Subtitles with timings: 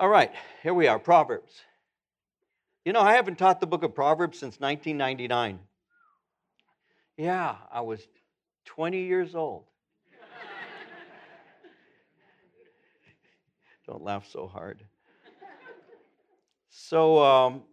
[0.00, 0.32] All right,
[0.62, 1.60] here we are, Proverbs.
[2.86, 5.58] You know, I haven't taught the book of Proverbs since 1999.
[7.18, 8.00] Yeah, I was
[8.64, 9.64] 20 years old.
[13.86, 14.82] Don't laugh so hard.
[16.70, 17.64] So, um,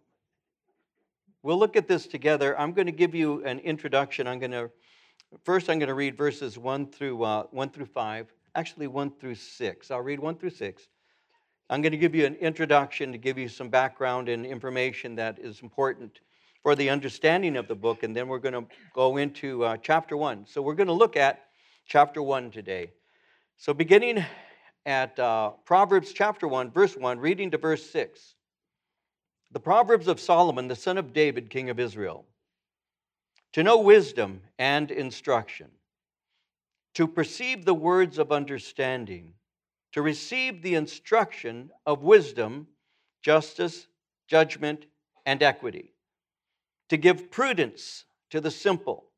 [1.42, 2.60] we'll look at this together.
[2.60, 4.26] I'm going to give you an introduction.
[4.26, 4.70] I'm going to
[5.44, 9.36] first I'm going to read verses 1 through uh, 1 through 5, actually 1 through
[9.36, 9.90] 6.
[9.90, 10.88] I'll read 1 through 6.
[11.70, 15.38] I'm going to give you an introduction to give you some background and information that
[15.38, 16.20] is important
[16.62, 20.16] for the understanding of the book, and then we're going to go into uh, chapter
[20.16, 20.46] 1.
[20.46, 21.44] So we're going to look at
[21.86, 22.90] chapter 1 today.
[23.58, 24.24] So beginning
[24.86, 28.34] at uh, Proverbs chapter 1, verse 1, reading to verse 6.
[29.52, 32.24] The Proverbs of Solomon, the son of David, king of Israel.
[33.52, 35.68] To know wisdom and instruction,
[36.94, 39.34] to perceive the words of understanding
[39.92, 42.66] to receive the instruction of wisdom,
[43.22, 43.86] justice,
[44.28, 44.86] judgment,
[45.24, 45.94] and equity,
[46.88, 49.10] to give prudence to the simple,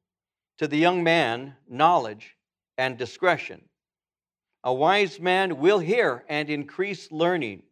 [0.59, 2.37] to the young man, knowledge
[2.79, 3.63] and discretion.
[4.63, 7.63] A wise man will hear and increase learning,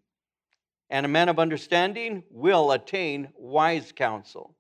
[0.91, 4.57] and a man of understanding will attain wise counsel.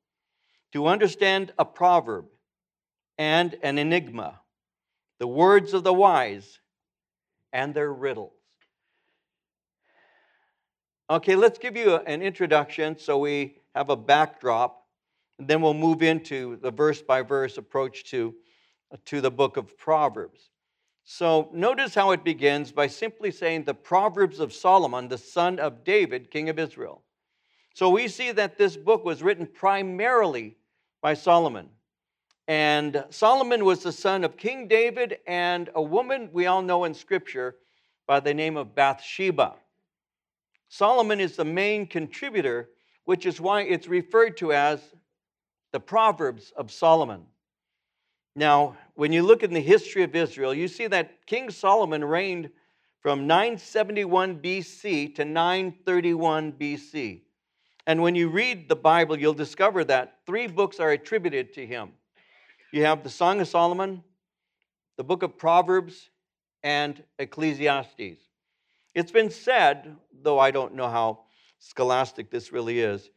[0.73, 2.27] To understand a proverb
[3.17, 4.41] and an enigma,
[5.19, 6.61] the words of the wise
[7.53, 8.33] and their riddles.
[11.11, 14.85] Okay, let's give you an introduction so we have a backdrop,
[15.39, 18.35] and then we'll move into the verse by verse approach to,
[19.07, 20.51] to the book of Proverbs.
[21.05, 25.83] So notice how it begins by simply saying the Proverbs of Solomon, the son of
[25.83, 27.03] David, king of Israel.
[27.73, 30.59] So we see that this book was written primarily
[31.01, 31.71] by Solomon.
[32.49, 36.95] And Solomon was the son of King David and a woman we all know in
[36.95, 37.57] Scripture
[38.07, 39.57] by the name of Bathsheba.
[40.71, 42.71] Solomon is the main contributor,
[43.05, 44.81] which is why it's referred to as
[45.73, 47.27] the Proverbs of Solomon.
[48.35, 52.49] Now, when you look in the history of Israel, you see that King Solomon reigned
[53.01, 57.21] from 971 BC to 931 BC.
[57.87, 61.93] And when you read the Bible, you'll discover that three books are attributed to him
[62.73, 64.03] you have the Song of Solomon,
[64.97, 66.11] the book of Proverbs,
[66.63, 68.21] and Ecclesiastes.
[68.95, 71.21] It's been said, though I don't know how
[71.59, 73.11] scholastic this really is,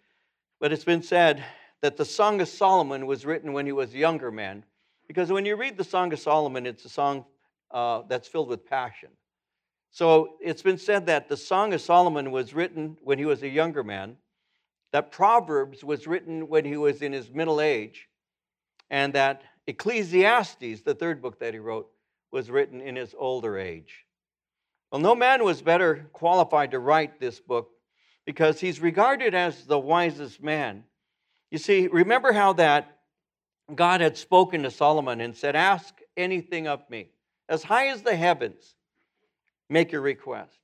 [0.59, 1.43] but it's been said
[1.81, 4.63] that the Song of Solomon was written when he was a younger man.
[5.07, 7.25] Because when you read the Song of Solomon, it's a song
[7.71, 9.09] uh, that's filled with passion.
[9.89, 13.49] So it's been said that the Song of Solomon was written when he was a
[13.49, 14.15] younger man,
[14.93, 18.07] that Proverbs was written when he was in his middle age,
[18.91, 21.89] and that Ecclesiastes, the third book that he wrote,
[22.29, 24.05] was written in his older age.
[24.91, 27.69] Well, no man was better qualified to write this book
[28.25, 30.83] because he's regarded as the wisest man.
[31.49, 32.99] You see, remember how that
[33.73, 37.09] God had spoken to Solomon and said, Ask anything of me.
[37.47, 38.75] As high as the heavens,
[39.69, 40.57] make your request.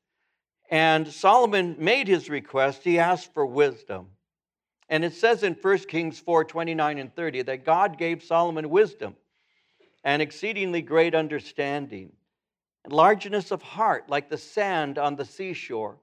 [0.70, 2.84] And Solomon made his request.
[2.84, 4.08] He asked for wisdom.
[4.90, 9.16] And it says in 1 Kings 4 29 and 30 that God gave Solomon wisdom
[10.04, 12.14] and exceedingly great understanding,
[12.86, 15.98] and largeness of heart like the sand on the seashore.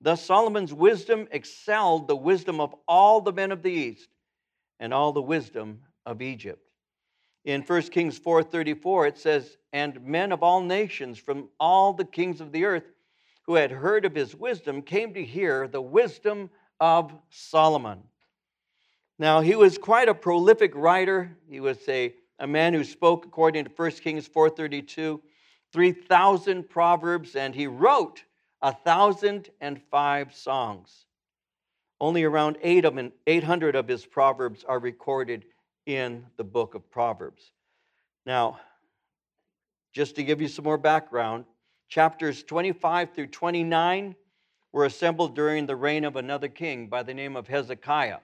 [0.00, 4.08] Thus Solomon's wisdom excelled the wisdom of all the men of the east
[4.80, 6.66] and all the wisdom of Egypt.
[7.44, 12.40] In 1 Kings 4:34 it says, "And men of all nations from all the kings
[12.40, 12.90] of the earth
[13.42, 16.50] who had heard of his wisdom came to hear the wisdom
[16.80, 18.08] of Solomon."
[19.18, 21.36] Now, he was quite a prolific writer.
[21.48, 25.20] He was a, a man who spoke, according to 1 Kings 4.32,
[25.72, 28.24] 3,000 proverbs, and he wrote
[28.60, 31.06] 1,005 songs.
[32.00, 35.44] Only around 800 of his proverbs are recorded
[35.86, 37.52] in the book of Proverbs.
[38.26, 38.60] Now,
[39.92, 41.44] just to give you some more background,
[41.88, 44.16] chapters 25 through 29
[44.72, 48.18] were assembled during the reign of another king by the name of Hezekiah.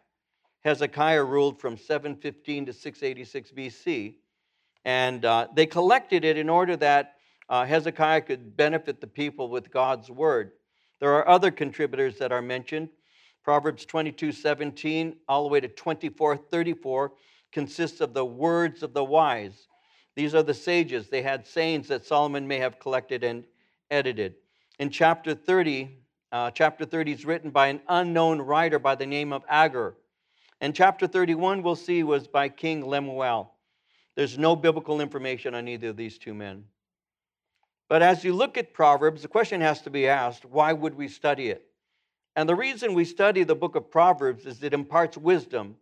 [0.65, 4.15] Hezekiah ruled from 715 to 686 BC.
[4.85, 7.15] And uh, they collected it in order that
[7.49, 10.53] uh, Hezekiah could benefit the people with God's word.
[11.01, 12.89] There are other contributors that are mentioned.
[13.45, 17.13] Proverbs 22 17 all the way to 24 34
[17.53, 19.69] consists of the words of the wise.
[20.17, 21.09] These are the sages.
[21.09, 23.45] They had sayings that Solomon may have collected and
[23.91, 24.35] edited.
[24.79, 25.97] In chapter 30,
[26.33, 29.95] uh, chapter 30 is written by an unknown writer by the name of Agur.
[30.61, 33.53] And chapter 31, we'll see, was by King Lemuel.
[34.17, 36.65] There's no biblical information on either of these two men.
[37.89, 41.09] But as you look at Proverbs, the question has to be asked why would we
[41.09, 41.65] study it?
[42.37, 45.77] And the reason we study the book of Proverbs is it imparts wisdom.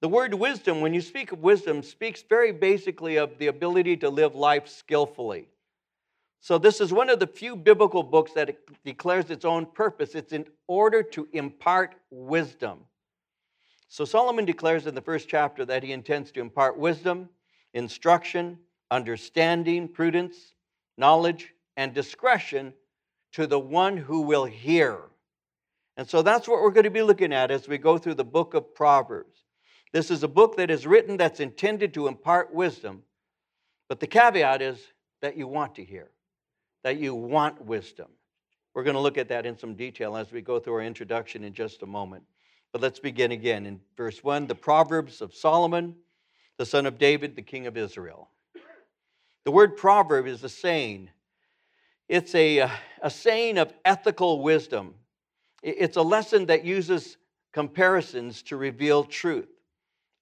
[0.00, 4.08] The word wisdom, when you speak of wisdom, speaks very basically of the ability to
[4.08, 5.48] live life skillfully.
[6.40, 10.14] So, this is one of the few biblical books that declares its own purpose.
[10.14, 12.80] It's in order to impart wisdom.
[13.92, 17.28] So, Solomon declares in the first chapter that he intends to impart wisdom,
[17.74, 18.56] instruction,
[18.90, 20.54] understanding, prudence,
[20.96, 22.72] knowledge, and discretion
[23.32, 25.00] to the one who will hear.
[25.96, 28.24] And so that's what we're going to be looking at as we go through the
[28.24, 29.44] book of Proverbs.
[29.92, 33.02] This is a book that is written that's intended to impart wisdom,
[33.88, 34.78] but the caveat is
[35.20, 36.10] that you want to hear
[36.84, 38.06] that you want wisdom.
[38.72, 41.44] We're going to look at that in some detail as we go through our introduction
[41.44, 42.22] in just a moment.
[42.72, 45.96] But let's begin again in verse 1 the Proverbs of Solomon,
[46.56, 48.30] the son of David, the king of Israel.
[49.44, 51.10] The word proverb is a saying,
[52.08, 52.68] it's a, uh,
[53.02, 54.94] a saying of ethical wisdom.
[55.62, 57.16] It's a lesson that uses
[57.52, 59.48] comparisons to reveal truth.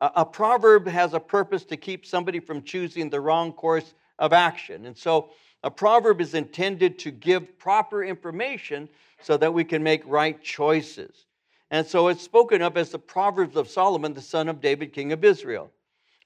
[0.00, 4.32] A, a proverb has a purpose to keep somebody from choosing the wrong course of
[4.32, 4.86] action.
[4.86, 5.30] And so
[5.64, 8.88] a proverb is intended to give proper information
[9.20, 11.26] so that we can make right choices.
[11.70, 15.12] And so it's spoken of as the Proverbs of Solomon, the son of David, king
[15.12, 15.70] of Israel.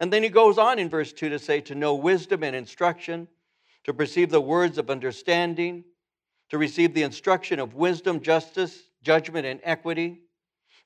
[0.01, 3.29] And then he goes on in verse 2 to say, to know wisdom and instruction,
[3.85, 5.85] to perceive the words of understanding,
[6.51, 10.21] to receive the instruction of wisdom, justice, judgment, and equity,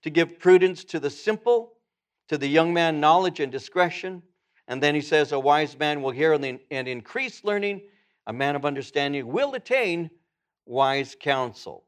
[0.03, 1.73] to give prudence to the simple,
[2.29, 4.23] to the young man knowledge and discretion.
[4.69, 7.83] And then he says, A wise man will hear and increase learning,
[8.27, 10.11] a man of understanding will attain
[10.65, 11.85] wise counsel.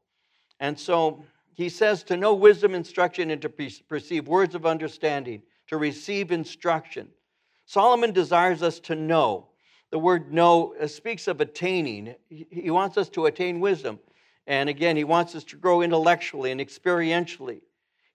[0.59, 1.23] And so
[1.59, 7.09] he says to know wisdom, instruction, and to perceive words of understanding, to receive instruction.
[7.65, 9.49] Solomon desires us to know.
[9.91, 12.15] The word know uh, speaks of attaining.
[12.29, 13.99] He wants us to attain wisdom.
[14.47, 17.59] And again, he wants us to grow intellectually and experientially.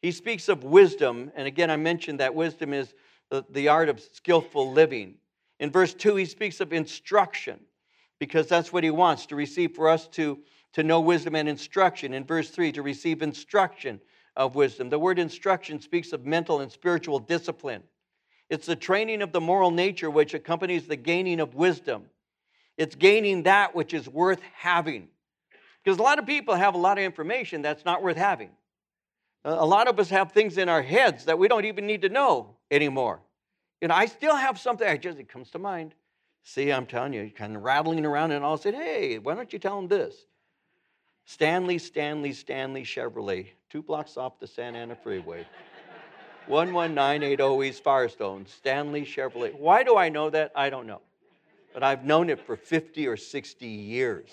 [0.00, 1.30] He speaks of wisdom.
[1.36, 2.94] And again, I mentioned that wisdom is
[3.28, 5.16] the, the art of skillful living.
[5.60, 7.60] In verse 2, he speaks of instruction
[8.18, 10.38] because that's what he wants to receive for us to,
[10.74, 12.12] to know wisdom and instruction.
[12.12, 14.00] In verse 3, to receive instruction
[14.36, 14.88] of wisdom.
[14.88, 17.82] The word instruction speaks of mental and spiritual discipline.
[18.50, 22.04] It's the training of the moral nature which accompanies the gaining of wisdom.
[22.76, 25.08] It's gaining that which is worth having.
[25.82, 28.50] Because a lot of people have a lot of information that's not worth having.
[29.44, 32.08] A lot of us have things in our heads that we don't even need to
[32.08, 33.20] know anymore.
[33.82, 35.94] And I still have something, I just, it comes to mind.
[36.42, 39.58] See, I'm telling you, kind of rattling around, and all said, Hey, why don't you
[39.58, 40.14] tell him this?
[41.24, 45.46] Stanley, Stanley, Stanley Chevrolet, two blocks off the Santa Ana Freeway.
[46.46, 49.58] 11980 East Firestone, Stanley Chevrolet.
[49.58, 50.52] Why do I know that?
[50.54, 51.00] I don't know.
[51.72, 54.30] But I've known it for 50 or 60 years,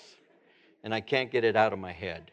[0.84, 2.30] and I can't get it out of my head.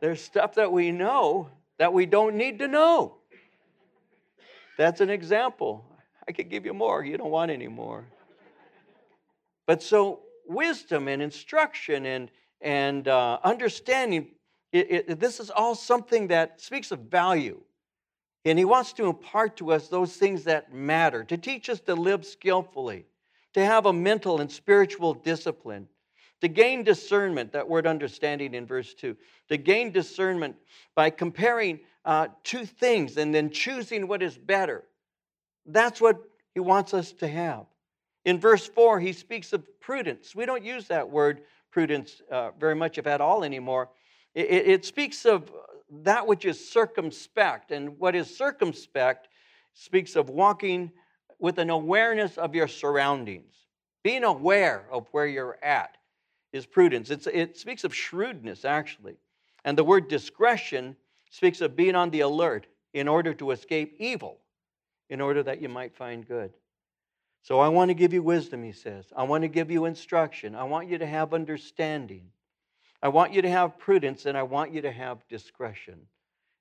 [0.00, 1.48] There's stuff that we know
[1.78, 3.16] that we don't need to know.
[4.76, 5.84] That's an example.
[6.28, 7.04] I could give you more.
[7.04, 8.04] You don't want any more.
[9.66, 12.30] But so, wisdom and instruction and,
[12.60, 14.28] and uh, understanding,
[14.72, 17.60] it, it, this is all something that speaks of value.
[18.44, 21.94] And he wants to impart to us those things that matter, to teach us to
[21.94, 23.04] live skillfully,
[23.54, 25.88] to have a mental and spiritual discipline,
[26.40, 29.16] to gain discernment, that word understanding in verse 2,
[29.48, 30.56] to gain discernment
[30.94, 34.84] by comparing uh, two things and then choosing what is better.
[35.66, 36.22] That's what
[36.54, 37.66] he wants us to have.
[38.24, 40.34] In verse 4, he speaks of prudence.
[40.34, 43.90] We don't use that word prudence uh, very much, if at all, anymore.
[44.34, 45.50] It, it, speaks of
[46.02, 47.72] that which is circumspect.
[47.72, 49.28] And what is circumspect
[49.74, 50.90] speaks of walking
[51.38, 53.54] with an awareness of your surroundings.
[54.02, 55.96] Being aware of where you're at
[56.52, 57.10] is prudence.
[57.10, 59.16] It's, it speaks of shrewdness, actually.
[59.64, 60.96] And the word discretion
[61.30, 64.38] speaks of being on the alert in order to escape evil
[65.10, 66.52] in order that you might find good.
[67.42, 69.06] So I want to give you wisdom, he says.
[69.16, 70.54] I want to give you instruction.
[70.54, 72.30] I want you to have understanding.
[73.02, 76.00] I want you to have prudence, and I want you to have discretion.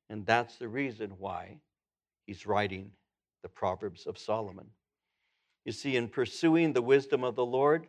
[0.10, 1.60] And that's the reason why
[2.26, 2.92] he's writing
[3.42, 4.68] the Proverbs of Solomon.
[5.66, 7.88] You see, in pursuing the wisdom of the Lord,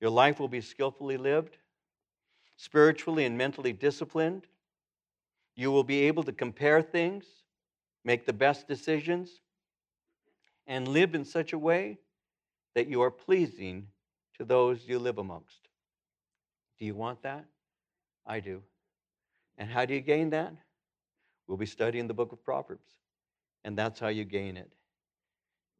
[0.00, 1.56] your life will be skillfully lived,
[2.56, 4.46] spiritually and mentally disciplined.
[5.56, 7.24] You will be able to compare things,
[8.04, 9.40] make the best decisions,
[10.66, 11.98] and live in such a way
[12.74, 13.88] that you are pleasing
[14.38, 15.68] to those you live amongst.
[16.78, 17.44] Do you want that?
[18.26, 18.62] I do.
[19.58, 20.54] And how do you gain that?
[21.46, 22.88] We'll be studying the book of Proverbs,
[23.64, 24.70] and that's how you gain it.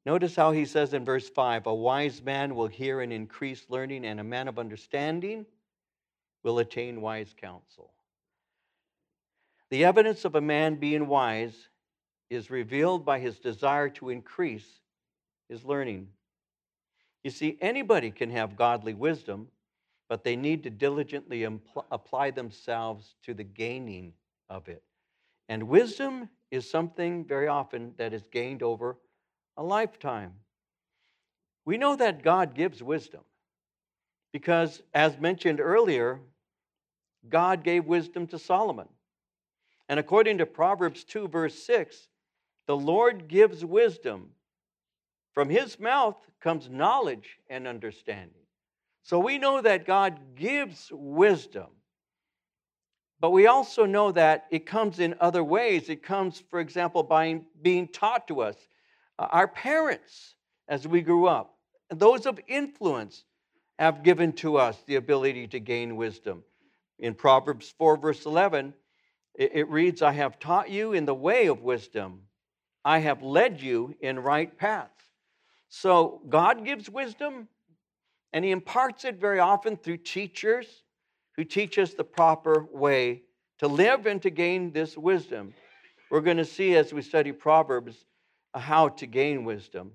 [0.04, 4.04] Notice how he says in verse 5 A wise man will hear and increase learning,
[4.04, 5.46] and a man of understanding
[6.42, 7.92] will attain wise counsel.
[9.70, 11.68] The evidence of a man being wise
[12.32, 14.80] is revealed by his desire to increase
[15.48, 16.08] his learning.
[17.22, 19.48] You see, anybody can have godly wisdom,
[20.08, 24.12] but they need to diligently impl- apply themselves to the gaining
[24.48, 24.82] of it.
[25.48, 28.96] And wisdom is something very often that is gained over
[29.56, 30.32] a lifetime.
[31.64, 33.22] We know that God gives wisdom
[34.32, 36.20] because, as mentioned earlier,
[37.28, 38.88] God gave wisdom to Solomon.
[39.88, 42.08] And according to Proverbs 2, verse 6,
[42.66, 44.30] the Lord gives wisdom.
[45.32, 48.42] From his mouth comes knowledge and understanding.
[49.02, 51.66] So we know that God gives wisdom.
[53.20, 55.88] But we also know that it comes in other ways.
[55.88, 58.56] It comes, for example, by being taught to us.
[59.18, 60.34] Uh, our parents,
[60.68, 61.54] as we grew up,
[61.88, 63.24] those of influence,
[63.78, 66.42] have given to us the ability to gain wisdom.
[66.98, 68.74] In Proverbs 4, verse 11,
[69.34, 72.22] it reads, I have taught you in the way of wisdom,
[72.84, 74.90] I have led you in right paths.
[75.68, 77.48] So God gives wisdom,
[78.32, 80.66] and He imparts it very often through teachers
[81.36, 83.22] who teach us the proper way
[83.58, 85.54] to live and to gain this wisdom.
[86.10, 88.04] We're going to see as we study Proverbs
[88.52, 89.92] uh, how to gain wisdom.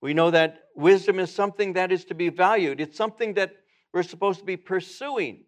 [0.00, 3.54] We know that wisdom is something that is to be valued, it's something that
[3.92, 5.44] we're supposed to be pursuing.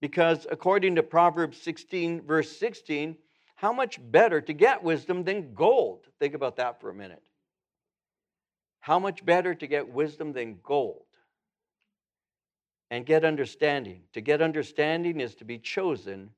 [0.00, 3.16] Because according to Proverbs 16, verse 16,
[3.62, 6.00] how much better to get wisdom than gold?
[6.18, 7.22] Think about that for a minute.
[8.80, 11.04] How much better to get wisdom than gold?
[12.90, 14.02] And get understanding.
[14.14, 16.30] To get understanding is to be chosen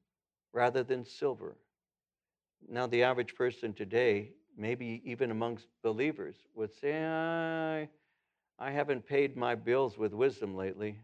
[0.52, 1.56] rather than silver.
[2.68, 7.88] Now, the average person today, maybe even amongst believers, would say, I,
[8.58, 10.98] I haven't paid my bills with wisdom lately.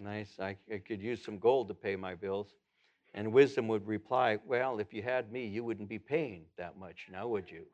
[0.00, 0.38] Nice.
[0.38, 2.54] I, I could use some gold to pay my bills.
[3.14, 7.08] And wisdom would reply, Well, if you had me, you wouldn't be paying that much
[7.10, 7.64] now, would you?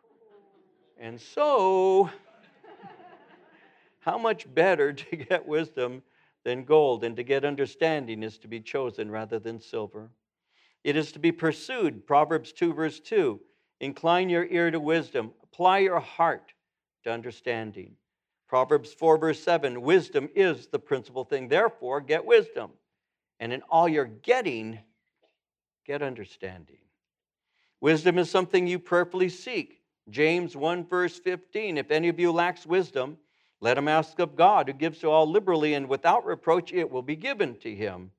[0.98, 2.08] And so,
[4.00, 6.02] how much better to get wisdom
[6.44, 10.10] than gold, and to get understanding is to be chosen rather than silver.
[10.84, 12.06] It is to be pursued.
[12.06, 13.40] Proverbs 2, verse 2.
[13.80, 16.52] Incline your ear to wisdom, apply your heart
[17.04, 17.96] to understanding.
[18.46, 21.48] Proverbs 4, verse 7 Wisdom is the principal thing.
[21.48, 22.70] Therefore, get wisdom.
[23.40, 24.78] And in all you're getting,
[25.84, 26.78] get understanding.
[27.80, 29.80] Wisdom is something you prayerfully seek.
[30.10, 33.18] James 1, verse 15 If any of you lacks wisdom,
[33.60, 37.02] let him ask of God, who gives to all liberally and without reproach, it will
[37.02, 38.10] be given to him.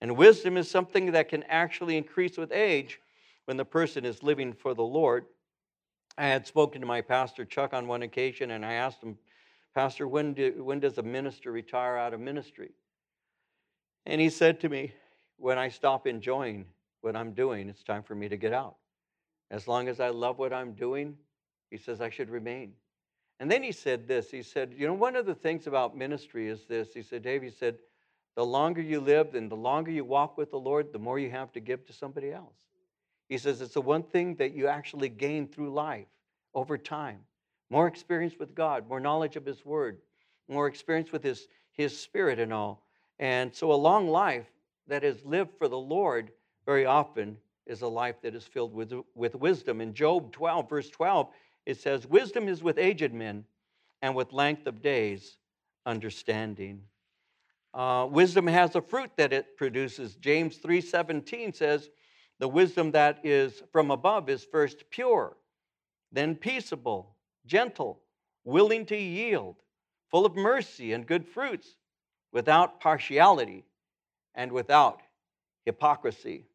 [0.00, 3.00] And wisdom is something that can actually increase with age
[3.46, 5.24] when the person is living for the Lord.
[6.18, 9.16] I had spoken to my pastor, Chuck, on one occasion, and I asked him
[9.76, 12.70] Pastor, when, do, when does a minister retire out of ministry?
[14.06, 14.94] And he said to me,
[15.36, 16.64] When I stop enjoying
[17.06, 18.76] what I'm doing, it's time for me to get out.
[19.50, 21.16] As long as I love what I'm doing,
[21.70, 22.72] he says I should remain.
[23.40, 26.48] And then he said this He said, You know, one of the things about ministry
[26.48, 26.92] is this.
[26.92, 27.78] He said, Dave, he said,
[28.34, 31.30] the longer you live and the longer you walk with the Lord, the more you
[31.30, 32.54] have to give to somebody else.
[33.30, 36.06] He says it's the one thing that you actually gain through life
[36.54, 37.20] over time
[37.68, 39.98] more experience with God, more knowledge of His Word,
[40.48, 42.86] more experience with His, His Spirit and all.
[43.18, 44.46] And so a long life
[44.86, 46.30] that is lived for the Lord
[46.66, 49.80] very often is a life that is filled with, with wisdom.
[49.80, 51.28] In Job 12, verse 12,
[51.64, 53.44] it says, Wisdom is with aged men,
[54.02, 55.38] and with length of days,
[55.86, 56.82] understanding.
[57.72, 60.16] Uh, wisdom has a fruit that it produces.
[60.16, 61.90] James 3:17 says,
[62.38, 65.36] "The wisdom that is from above is first pure,
[66.12, 68.02] then peaceable, gentle,
[68.44, 69.56] willing to yield,
[70.10, 71.76] full of mercy and good fruits,
[72.32, 73.64] without partiality
[74.34, 75.02] and without
[75.64, 76.46] hypocrisy.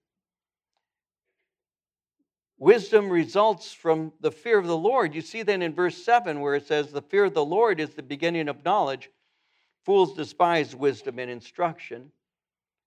[2.61, 5.15] Wisdom results from the fear of the Lord.
[5.15, 7.89] You see then in verse 7 where it says, The fear of the Lord is
[7.89, 9.09] the beginning of knowledge.
[9.83, 12.11] Fools despise wisdom and instruction.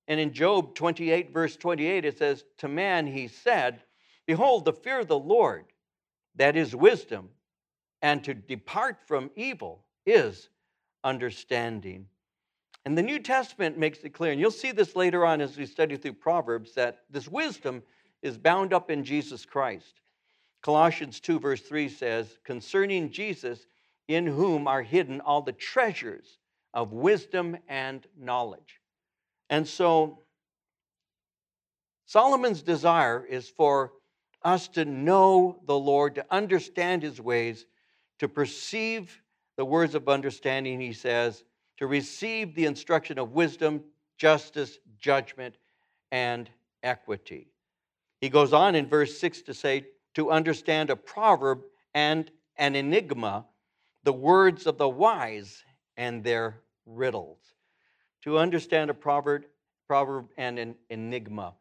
[0.07, 3.83] And in Job 28, verse 28, it says, To man he said,
[4.29, 5.65] Behold, the fear of the Lord,
[6.37, 7.31] that is wisdom,
[8.01, 10.51] and to depart from evil is
[11.03, 12.07] understanding.
[12.85, 15.67] And the New Testament makes it clear, and you'll see this later on as we
[15.67, 17.83] study through Proverbs, that this wisdom
[18.25, 20.01] is bound up in Jesus Christ.
[20.63, 23.67] Colossians 2, verse 3 says, Concerning Jesus,
[24.09, 26.39] in whom are hidden all the treasures
[26.73, 28.81] of wisdom and knowledge.
[29.51, 30.21] And so,
[32.07, 33.93] Solomon's desire is for
[34.43, 37.67] us to know the Lord, to understand his ways,
[38.19, 39.21] to perceive
[39.57, 41.45] the words of understanding, he says,
[41.77, 43.85] to receive the instruction of wisdom,
[44.17, 45.57] justice, judgment,
[46.11, 46.49] and
[46.83, 47.54] equity.
[48.25, 51.61] He goes on in verse 6 to say, to understand a proverb
[51.93, 53.45] and an enigma,
[54.03, 55.63] the words of the wise
[55.99, 57.37] and their riddles.
[58.23, 59.45] To understand a proverb,
[59.87, 61.53] proverb and an enigma.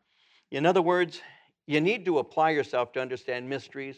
[0.52, 1.20] In other words,
[1.68, 3.98] you need to apply yourself to understand mysteries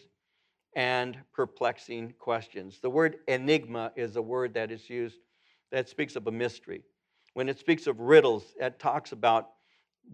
[0.75, 2.79] and perplexing questions.
[2.81, 5.19] The word enigma is a word that is used
[5.71, 6.81] that speaks of a mystery.
[7.35, 9.51] When it speaks of riddles, it talks about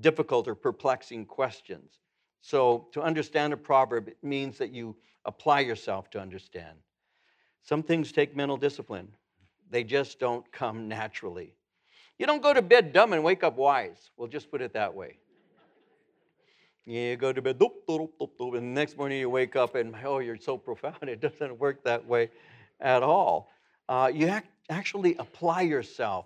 [0.01, 1.93] difficult or perplexing questions.
[2.41, 4.95] So, to understand a proverb, it means that you
[5.25, 6.77] apply yourself to understand.
[7.61, 9.09] Some things take mental discipline,
[9.69, 11.53] they just don't come naturally.
[12.17, 14.11] You don't go to bed dumb and wake up wise.
[14.17, 15.17] We'll just put it that way.
[16.85, 19.75] You go to bed, doop, doop, doop, doop, and the next morning you wake up
[19.75, 20.97] and, oh, you're so profound.
[21.03, 22.29] It doesn't work that way
[22.79, 23.49] at all.
[23.87, 24.31] Uh, you
[24.69, 26.25] actually apply yourself.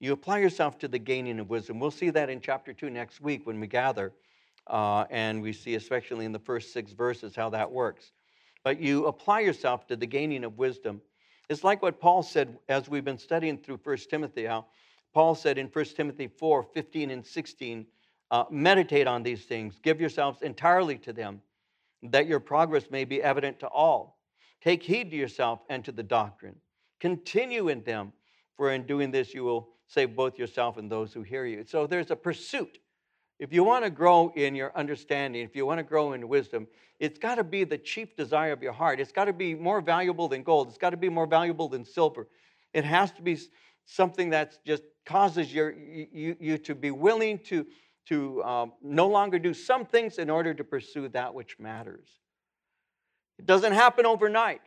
[0.00, 1.78] You apply yourself to the gaining of wisdom.
[1.78, 4.12] We'll see that in chapter 2 next week when we gather.
[4.66, 8.12] Uh, and we see, especially in the first six verses, how that works.
[8.64, 11.00] But you apply yourself to the gaining of wisdom.
[11.48, 14.66] It's like what Paul said as we've been studying through 1 Timothy, how
[15.12, 17.86] Paul said in 1 Timothy 4 15 and 16,
[18.30, 21.42] uh, meditate on these things, give yourselves entirely to them,
[22.02, 24.18] that your progress may be evident to all.
[24.62, 26.56] Take heed to yourself and to the doctrine.
[27.00, 28.12] Continue in them,
[28.56, 31.64] for in doing this you will save both yourself and those who hear you.
[31.64, 32.78] So there's a pursuit.
[33.42, 36.68] If you want to grow in your understanding, if you want to grow in wisdom,
[37.00, 39.00] it's got to be the chief desire of your heart.
[39.00, 40.68] It's got to be more valuable than gold.
[40.68, 42.28] It's got to be more valuable than silver.
[42.72, 43.36] It has to be
[43.84, 47.66] something that just causes your, you, you to be willing to
[48.06, 52.06] to um, no longer do some things in order to pursue that which matters.
[53.40, 54.60] It doesn't happen overnight.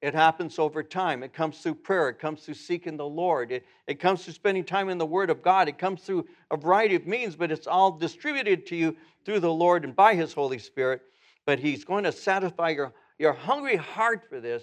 [0.00, 1.24] It happens over time.
[1.24, 2.08] It comes through prayer.
[2.08, 3.50] It comes through seeking the Lord.
[3.50, 5.68] It, it comes through spending time in the Word of God.
[5.68, 9.52] It comes through a variety of means, but it's all distributed to you through the
[9.52, 11.02] Lord and by His Holy Spirit.
[11.46, 14.62] But He's going to satisfy your, your hungry heart for this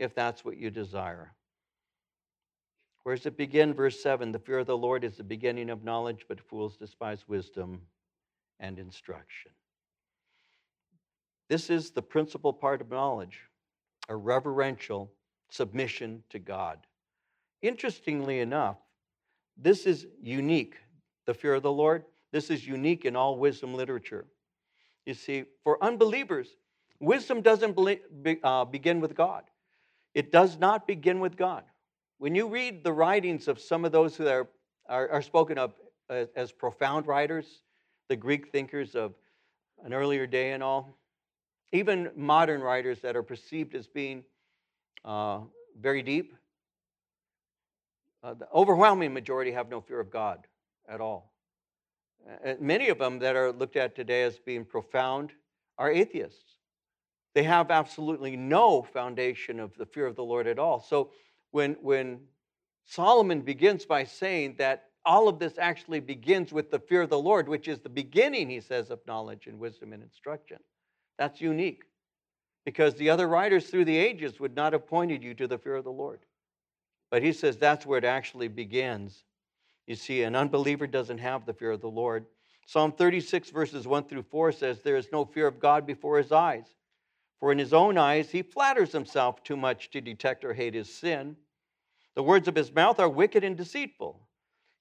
[0.00, 1.32] if that's what you desire.
[3.04, 3.74] Where does it begin?
[3.74, 7.28] Verse 7 The fear of the Lord is the beginning of knowledge, but fools despise
[7.28, 7.82] wisdom
[8.58, 9.52] and instruction.
[11.48, 13.38] This is the principal part of knowledge
[14.12, 15.10] a reverential
[15.48, 16.78] submission to God.
[17.62, 18.76] Interestingly enough,
[19.56, 20.76] this is unique.
[21.26, 24.26] The fear of the Lord, this is unique in all wisdom literature.
[25.06, 26.48] You see, for unbelievers,
[27.00, 27.78] wisdom doesn't
[28.44, 29.44] uh, begin with God.
[30.14, 31.64] It does not begin with God.
[32.18, 34.46] When you read the writings of some of those who are,
[34.90, 35.72] are, are spoken of
[36.10, 37.62] as, as profound writers,
[38.10, 39.14] the Greek thinkers of
[39.82, 40.98] an earlier day and all,
[41.72, 44.24] even modern writers that are perceived as being
[45.04, 45.40] uh,
[45.80, 46.34] very deep,
[48.22, 50.46] uh, the overwhelming majority have no fear of God
[50.88, 51.32] at all.
[52.44, 55.32] And many of them that are looked at today as being profound
[55.76, 56.58] are atheists.
[57.34, 60.80] They have absolutely no foundation of the fear of the Lord at all.
[60.80, 61.10] So
[61.50, 62.20] when, when
[62.84, 67.18] Solomon begins by saying that all of this actually begins with the fear of the
[67.18, 70.58] Lord, which is the beginning, he says, of knowledge and wisdom and instruction.
[71.18, 71.84] That's unique
[72.64, 75.76] because the other writers through the ages would not have pointed you to the fear
[75.76, 76.20] of the Lord.
[77.10, 79.24] But he says that's where it actually begins.
[79.86, 82.26] You see, an unbeliever doesn't have the fear of the Lord.
[82.66, 86.32] Psalm 36, verses 1 through 4 says, There is no fear of God before his
[86.32, 86.66] eyes.
[87.40, 90.94] For in his own eyes, he flatters himself too much to detect or hate his
[90.94, 91.36] sin.
[92.14, 94.20] The words of his mouth are wicked and deceitful.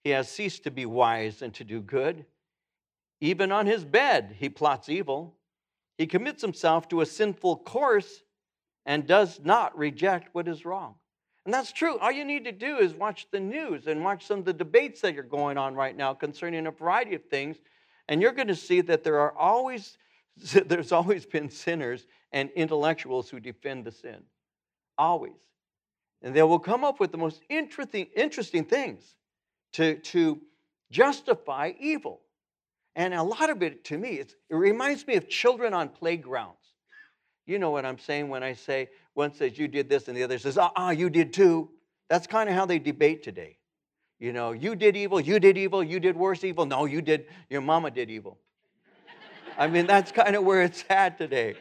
[0.03, 2.25] He has ceased to be wise and to do good.
[3.19, 5.35] Even on his bed, he plots evil.
[6.01, 8.23] He commits himself to a sinful course
[8.87, 10.95] and does not reject what is wrong.
[11.45, 11.99] And that's true.
[11.99, 15.01] All you need to do is watch the news and watch some of the debates
[15.01, 17.57] that are going on right now concerning a variety of things.
[18.07, 19.99] And you're going to see that there are always,
[20.65, 24.23] there's always been sinners and intellectuals who defend the sin.
[24.97, 25.37] Always.
[26.23, 29.03] And they will come up with the most interesting, interesting things
[29.73, 30.41] to, to
[30.89, 32.21] justify evil.
[32.95, 36.57] And a lot of it, to me, it reminds me of children on playgrounds.
[37.45, 40.23] You know what I'm saying when I say, one says, you did this, and the
[40.23, 41.69] other says, ah, ah you did too.
[42.09, 43.57] That's kind of how they debate today.
[44.19, 46.65] You know, you did evil, you did evil, you did worse evil.
[46.65, 48.37] No, you did, your mama did evil.
[49.57, 51.55] I mean, that's kind of where it's at today.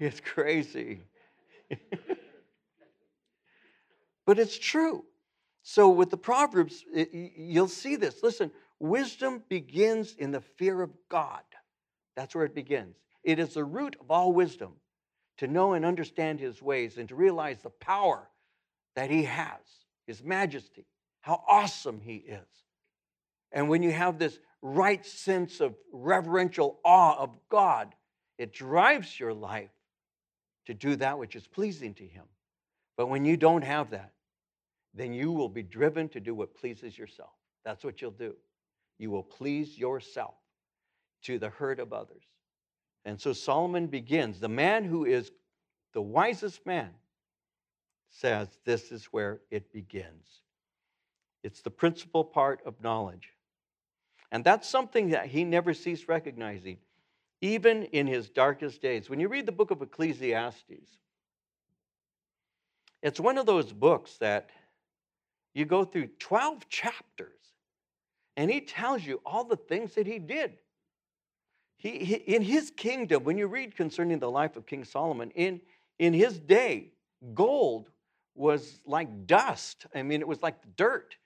[0.00, 1.00] It's crazy.
[4.26, 5.04] but it's true.
[5.62, 8.22] So, with the Proverbs, it, you'll see this.
[8.22, 8.50] Listen,
[8.82, 11.42] wisdom begins in the fear of God.
[12.16, 12.96] That's where it begins.
[13.24, 14.72] It is the root of all wisdom
[15.38, 18.28] to know and understand his ways and to realize the power
[18.96, 19.60] that he has,
[20.06, 20.84] his majesty,
[21.20, 22.46] how awesome he is.
[23.52, 27.94] And when you have this right sense of reverential awe of God,
[28.38, 29.70] It drives your life
[30.66, 32.24] to do that which is pleasing to Him.
[32.96, 34.12] But when you don't have that,
[34.94, 37.30] then you will be driven to do what pleases yourself.
[37.64, 38.34] That's what you'll do.
[39.02, 40.36] You will please yourself
[41.22, 42.22] to the hurt of others.
[43.04, 44.38] And so Solomon begins.
[44.38, 45.32] The man who is
[45.92, 46.90] the wisest man
[48.10, 50.42] says this is where it begins.
[51.42, 53.30] It's the principal part of knowledge.
[54.30, 56.78] And that's something that he never ceased recognizing,
[57.40, 59.10] even in his darkest days.
[59.10, 60.96] When you read the book of Ecclesiastes,
[63.02, 64.50] it's one of those books that
[65.54, 67.41] you go through 12 chapters
[68.36, 70.54] and he tells you all the things that he did.
[71.76, 75.60] He, he, in his kingdom, when you read concerning the life of King Solomon, in,
[75.98, 76.92] in his day,
[77.34, 77.90] gold
[78.34, 79.86] was like dust.
[79.94, 81.16] I mean, it was like dirt.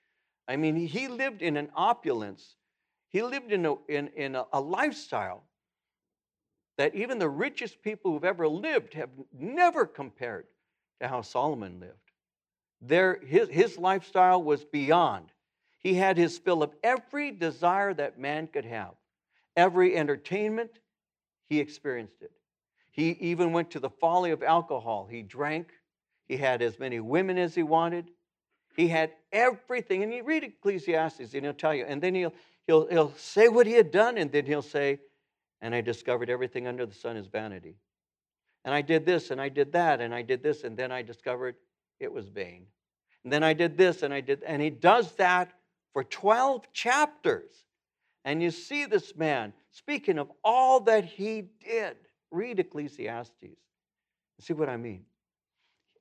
[0.47, 2.55] I mean, he lived in an opulence.
[3.09, 5.43] He lived in a, in, in a, a lifestyle
[6.77, 10.47] that even the richest people who've ever lived have never compared
[11.01, 11.93] to how Solomon lived.
[12.81, 15.31] There, his, his lifestyle was beyond.
[15.87, 18.91] He had his fill of every desire that man could have,
[19.55, 20.79] every entertainment,
[21.45, 22.31] he experienced it.
[22.91, 25.07] He even went to the folly of alcohol.
[25.09, 25.69] He drank,
[26.27, 28.09] he had as many women as he wanted.
[28.75, 30.03] He had everything.
[30.03, 32.33] And you read Ecclesiastes and he'll tell you, and then he'll,
[32.65, 34.99] he'll, he'll say what he had done, and then he'll say,
[35.61, 37.77] And I discovered everything under the sun is vanity.
[38.65, 41.01] And I did this, and I did that, and I did this, and then I
[41.01, 41.55] discovered
[42.01, 42.65] it was vain.
[43.23, 45.53] And then I did this, and I did, and he does that
[45.93, 47.51] for 12 chapters.
[48.25, 51.95] And you see this man speaking of all that he did.
[52.31, 53.57] Read Ecclesiastes.
[54.39, 55.05] See what I mean?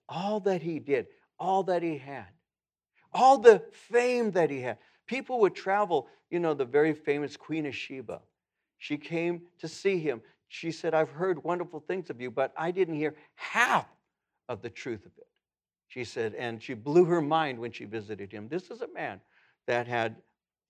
[0.08, 1.06] all that he did,
[1.38, 2.26] all that he had,
[3.12, 4.78] all the fame that he had.
[5.06, 8.20] People would travel, you know, the very famous Queen of Sheba.
[8.78, 10.20] She came to see him.
[10.48, 13.86] She said, I've heard wonderful things of you, but I didn't hear half
[14.48, 15.26] of the truth of it.
[15.88, 18.48] She said, and she blew her mind when she visited him.
[18.48, 19.20] This is a man
[19.66, 20.16] that had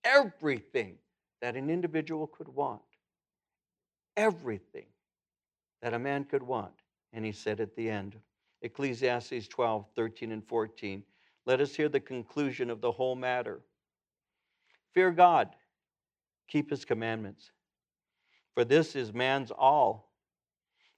[0.03, 0.95] everything
[1.41, 2.81] that an individual could want.
[4.15, 4.85] Everything
[5.81, 6.73] that a man could want.
[7.13, 8.15] And he said at the end,
[8.61, 11.03] Ecclesiastes 12, 13, and 14.
[11.45, 13.61] Let us hear the conclusion of the whole matter.
[14.93, 15.49] Fear God,
[16.47, 17.51] keep his commandments,
[18.53, 20.11] for this is man's all.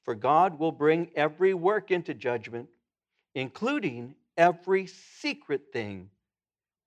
[0.04, 2.70] For God will bring every work into judgment,
[3.36, 6.10] including every secret thing,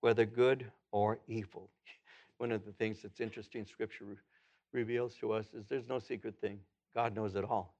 [0.01, 1.69] whether good or evil.
[2.37, 4.05] One of the things that's interesting, Scripture
[4.71, 6.59] reveals to us, is there's no secret thing.
[6.95, 7.75] God knows it all,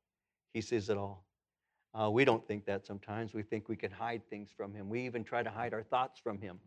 [0.53, 1.23] He sees it all.
[1.93, 3.33] Uh, we don't think that sometimes.
[3.33, 4.89] We think we can hide things from him.
[4.89, 6.59] We even try to hide our thoughts from him.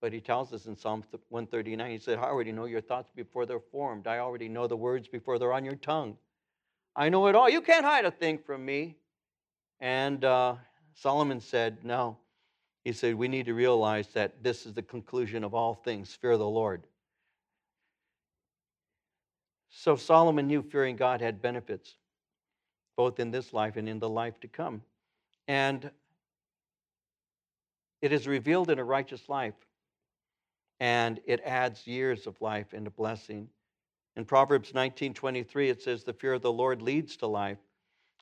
[0.00, 3.44] But he tells us in Psalm 139, he said, I already know your thoughts before
[3.44, 4.06] they're formed.
[4.06, 6.16] I already know the words before they're on your tongue.
[6.94, 7.50] I know it all.
[7.50, 8.98] You can't hide a thing from me.
[9.80, 10.56] And uh,
[10.94, 12.18] Solomon said, No.
[12.86, 16.36] He said, We need to realize that this is the conclusion of all things fear
[16.36, 16.86] the Lord.
[19.68, 21.96] So Solomon knew fearing God had benefits
[22.96, 24.82] both in this life and in the life to come.
[25.48, 25.90] And
[28.02, 29.66] it is revealed in a righteous life,
[30.78, 33.48] and it adds years of life and a blessing.
[34.14, 37.58] In Proverbs 19:23 it says the fear of the Lord leads to life,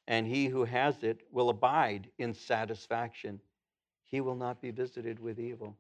[0.06, 3.42] and he who has it will abide in satisfaction.
[4.14, 5.76] He will not be visited with evil.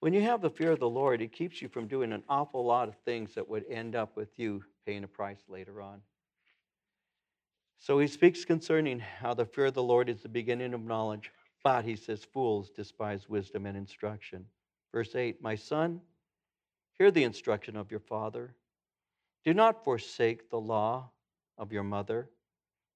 [0.00, 2.64] When you have the fear of the Lord, it keeps you from doing an awful
[2.64, 6.00] lot of things that would end up with you paying a price later on.
[7.78, 11.30] So he speaks concerning how the fear of the Lord is the beginning of knowledge,
[11.62, 14.46] but he says, fools despise wisdom and instruction.
[14.90, 16.00] Verse 8 My son,
[16.98, 18.52] hear the instruction of your father.
[19.44, 21.08] Do not forsake the law
[21.56, 22.30] of your mother,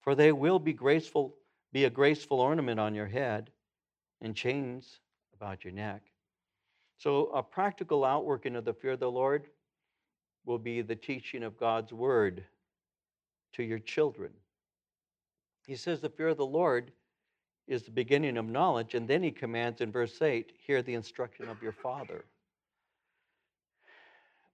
[0.00, 1.36] for they will be graceful,
[1.72, 3.52] be a graceful ornament on your head
[4.20, 5.00] and chains
[5.34, 6.02] about your neck.
[6.98, 9.46] So, a practical outworking of the fear of the Lord
[10.44, 12.44] will be the teaching of God's word
[13.52, 14.32] to your children.
[15.66, 16.92] He says the fear of the Lord
[17.66, 21.48] is the beginning of knowledge, and then he commands in verse 8 hear the instruction
[21.48, 22.24] of your father.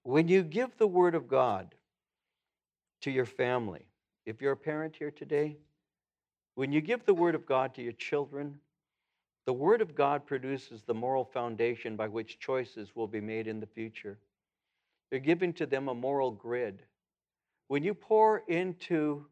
[0.02, 1.74] When you give the word of God
[3.02, 3.86] to your family,
[4.26, 5.58] if you're a parent here today,
[6.54, 8.60] when you give the word of God to your children,
[9.46, 13.60] the word of God produces the moral foundation by which choices will be made in
[13.60, 14.18] the future.
[15.10, 16.82] You're giving to them a moral grid.
[17.68, 19.26] When you pour into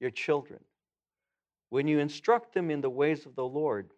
[0.00, 0.60] your children,
[1.70, 3.90] when you instruct them in the ways of the Lord,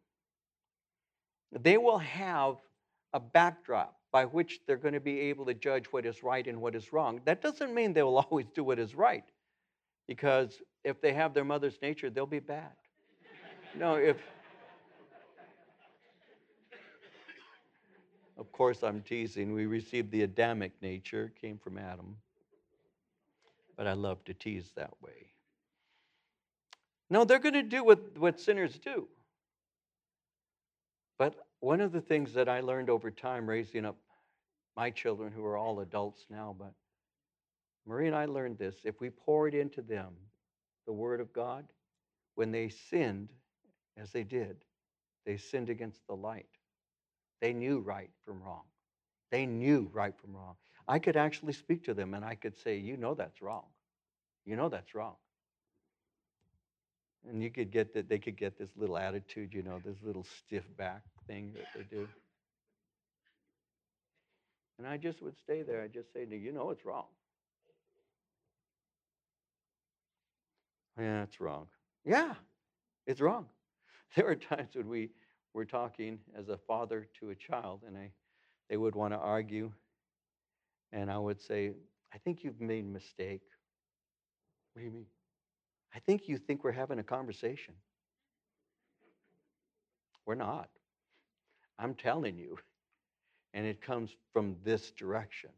[1.52, 2.56] they will have
[3.12, 6.60] a backdrop by which they're going to be able to judge what is right and
[6.60, 7.20] what is wrong.
[7.24, 9.24] That doesn't mean they will always do what is right.
[10.06, 12.72] Because if they have their mother's nature, they'll be bad.
[13.76, 14.16] No, if.
[18.40, 19.52] Of course, I'm teasing.
[19.52, 22.16] We received the Adamic nature, came from Adam.
[23.76, 25.32] But I love to tease that way.
[27.10, 29.08] No, they're going to do what, what sinners do.
[31.18, 33.96] But one of the things that I learned over time raising up
[34.74, 36.72] my children, who are all adults now, but
[37.86, 38.76] Marie and I learned this.
[38.84, 40.14] If we poured into them
[40.86, 41.66] the Word of God,
[42.36, 43.28] when they sinned,
[43.98, 44.64] as they did,
[45.26, 46.46] they sinned against the light.
[47.40, 48.64] They knew right from wrong.
[49.30, 50.56] They knew right from wrong.
[50.88, 53.66] I could actually speak to them and I could say, You know that's wrong.
[54.44, 55.16] You know that's wrong.
[57.28, 60.24] And you could get that they could get this little attitude, you know, this little
[60.24, 62.08] stiff back thing that they do.
[64.78, 65.82] And I just would stay there.
[65.82, 67.06] I'd just say, You know it's wrong.
[70.98, 71.66] Yeah, it's wrong.
[72.04, 72.34] Yeah,
[73.06, 73.46] it's wrong.
[74.16, 75.10] There are times when we
[75.54, 78.10] were talking as a father to a child, and I,
[78.68, 79.72] they would want to argue,
[80.92, 81.72] and I would say,
[82.12, 83.42] I think you've made a mistake.
[84.72, 85.06] What do you mean?
[85.94, 87.74] I think you think we're having a conversation.
[90.26, 90.68] We're not.
[91.78, 92.58] I'm telling you.
[93.52, 95.50] And it comes from this direction.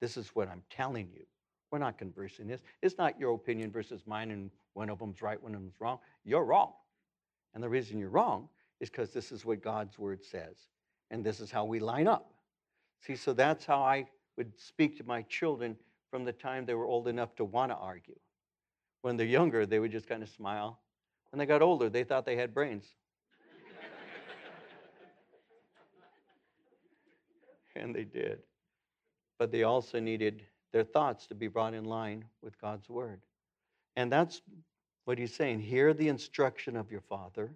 [0.00, 1.24] This is what I'm telling you.
[1.70, 2.60] We're not conversing this.
[2.82, 5.98] It's not your opinion versus mine, and one of them's right, one of them's wrong.
[6.24, 6.72] You're wrong.
[7.54, 8.48] And the reason you're wrong
[8.82, 10.56] is because this is what God's word says.
[11.10, 12.34] And this is how we line up.
[13.06, 15.76] See, so that's how I would speak to my children
[16.10, 18.18] from the time they were old enough to want to argue.
[19.02, 20.80] When they're younger, they would just kind of smile.
[21.30, 22.84] When they got older, they thought they had brains.
[27.76, 28.40] and they did.
[29.38, 30.42] But they also needed
[30.72, 33.22] their thoughts to be brought in line with God's word.
[33.94, 34.42] And that's
[35.04, 35.60] what he's saying.
[35.60, 37.52] Hear the instruction of your father.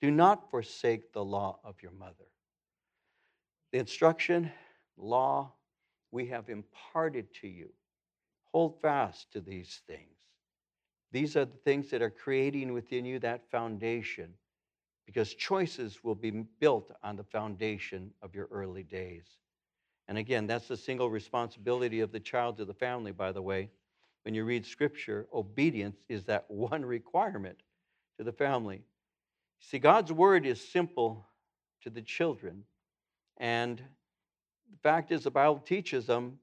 [0.00, 2.26] Do not forsake the law of your mother.
[3.72, 4.50] The instruction,
[4.96, 5.52] law,
[6.10, 7.70] we have imparted to you.
[8.52, 10.16] Hold fast to these things.
[11.12, 14.34] These are the things that are creating within you that foundation
[15.06, 16.30] because choices will be
[16.60, 19.24] built on the foundation of your early days.
[20.08, 23.70] And again, that's the single responsibility of the child to the family, by the way.
[24.24, 27.58] When you read scripture, obedience is that one requirement
[28.18, 28.82] to the family.
[29.60, 31.26] See, God's word is simple
[31.82, 32.64] to the children.
[33.38, 36.38] And the fact is, the Bible teaches them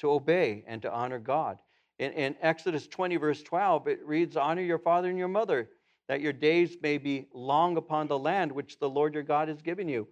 [0.00, 1.58] to obey and to honor God.
[1.98, 5.68] In, in Exodus 20, verse 12, it reads, Honor your father and your mother
[6.08, 9.62] that your days may be long upon the land which the Lord your God has
[9.62, 10.06] given you.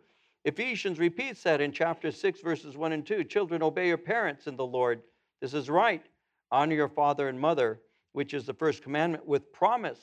[0.44, 3.24] Ephesians repeats that in chapter 6, verses 1 and 2.
[3.24, 5.02] Children, obey your parents in the Lord.
[5.40, 6.02] This is right.
[6.50, 7.80] Honor your father and mother,
[8.12, 10.00] which is the first commandment with promise.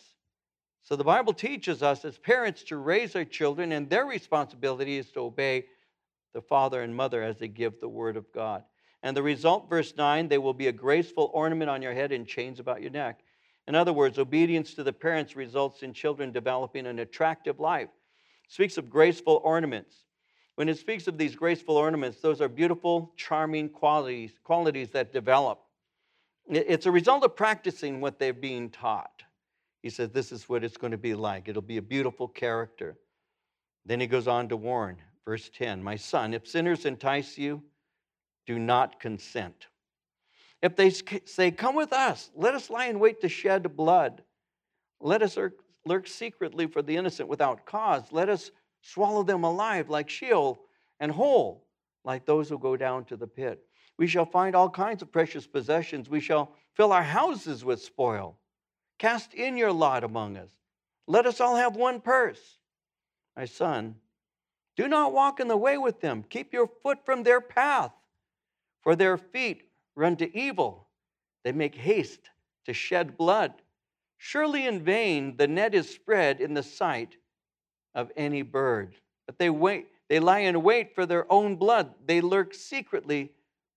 [0.83, 5.11] So the Bible teaches us as parents to raise our children, and their responsibility is
[5.11, 5.65] to obey
[6.33, 8.63] the father and mother as they give the word of God.
[9.03, 12.27] And the result, verse 9, they will be a graceful ornament on your head and
[12.27, 13.21] chains about your neck.
[13.67, 17.89] In other words, obedience to the parents results in children developing an attractive life.
[18.45, 19.95] It speaks of graceful ornaments.
[20.55, 25.61] When it speaks of these graceful ornaments, those are beautiful, charming qualities, qualities that develop.
[26.49, 29.23] It's a result of practicing what they're being taught.
[29.81, 31.47] He says, This is what it's going to be like.
[31.47, 32.97] It'll be a beautiful character.
[33.85, 37.63] Then he goes on to warn, verse 10 My son, if sinners entice you,
[38.45, 39.67] do not consent.
[40.61, 44.23] If they say, Come with us, let us lie in wait to shed blood.
[44.99, 45.37] Let us
[45.85, 48.11] lurk secretly for the innocent without cause.
[48.11, 50.59] Let us swallow them alive like Sheol
[50.99, 51.65] and whole
[52.03, 53.61] like those who go down to the pit.
[53.97, 56.09] We shall find all kinds of precious possessions.
[56.09, 58.38] We shall fill our houses with spoil.
[58.99, 60.49] Cast in your lot among us.
[61.07, 62.57] Let us all have one purse.
[63.35, 63.95] My son,
[64.75, 66.23] do not walk in the way with them.
[66.29, 67.91] Keep your foot from their path,
[68.81, 69.63] for their feet
[69.95, 70.87] run to evil.
[71.43, 72.29] They make haste
[72.65, 73.53] to shed blood.
[74.17, 77.15] Surely in vain the net is spread in the sight
[77.95, 78.95] of any bird.
[79.25, 81.93] But they wait, they lie in wait for their own blood.
[82.05, 83.31] They lurk secretly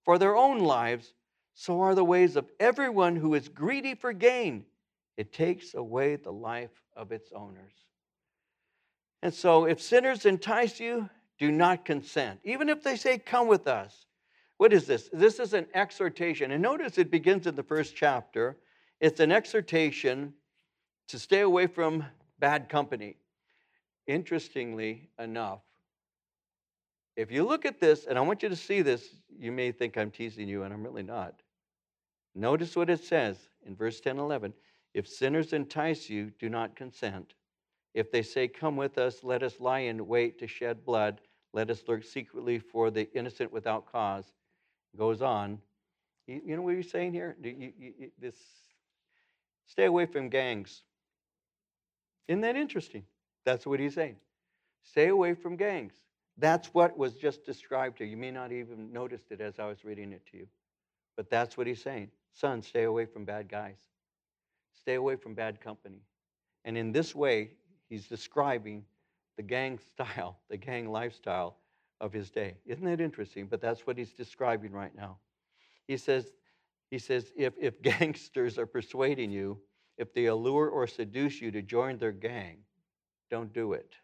[0.04, 1.14] for their own lives.
[1.54, 4.64] So are the ways of everyone who is greedy for gain.
[5.16, 7.72] It takes away the life of its owners.
[9.22, 12.40] And so, if sinners entice you, do not consent.
[12.44, 14.06] Even if they say, Come with us,
[14.56, 15.08] what is this?
[15.12, 16.52] This is an exhortation.
[16.52, 18.58] And notice it begins in the first chapter.
[19.00, 20.34] It's an exhortation
[21.08, 22.04] to stay away from
[22.38, 23.16] bad company.
[24.06, 25.60] Interestingly enough,
[27.16, 29.98] if you look at this, and I want you to see this, you may think
[29.98, 31.42] I'm teasing you, and I'm really not.
[32.34, 34.54] Notice what it says in verse 10 11,
[34.94, 37.34] if sinners entice you, do not consent.
[37.94, 41.20] If they say, Come with us, let us lie in wait to shed blood,
[41.52, 44.32] let us lurk secretly for the innocent without cause.
[44.96, 45.58] Goes on.
[46.26, 47.36] You, you know what he's saying here?
[47.42, 48.36] You, you, this,
[49.66, 50.82] stay away from gangs.
[52.28, 53.04] Isn't that interesting?
[53.44, 54.16] That's what he's saying.
[54.82, 55.94] Stay away from gangs.
[56.38, 58.06] That's what was just described here.
[58.06, 60.46] You may not even noticed it as I was reading it to you.
[61.16, 62.10] But that's what he's saying.
[62.32, 63.76] Son, stay away from bad guys.
[64.82, 66.02] Stay away from bad company.
[66.64, 67.50] And in this way,
[67.88, 68.84] he's describing
[69.36, 71.56] the gang style, the gang lifestyle
[72.00, 72.56] of his day.
[72.66, 73.46] Isn't that interesting?
[73.46, 75.18] But that's what he's describing right now.
[75.86, 76.32] He says,
[76.90, 79.58] he says if, if gangsters are persuading you,
[79.98, 82.58] if they allure or seduce you to join their gang,
[83.30, 83.94] don't do it.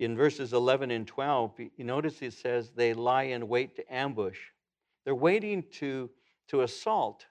[0.00, 4.38] In verses 11 and 12, you notice he says they lie in wait to ambush.
[5.04, 6.10] They're waiting to,
[6.48, 7.26] to assault,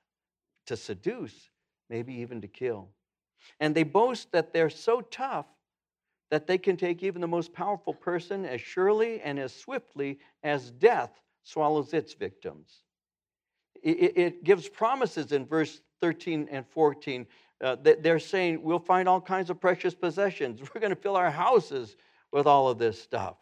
[0.65, 1.49] to seduce,
[1.89, 2.89] maybe even to kill.
[3.59, 5.45] And they boast that they're so tough
[6.29, 10.71] that they can take even the most powerful person as surely and as swiftly as
[10.71, 11.11] death
[11.43, 12.83] swallows its victims.
[13.81, 17.25] It, gives promises in verse 13 and 14.
[17.59, 20.59] Uh, that they're saying, We'll find all kinds of precious possessions.
[20.75, 21.95] We're going to fill our houses
[22.31, 23.37] with all of this stuff.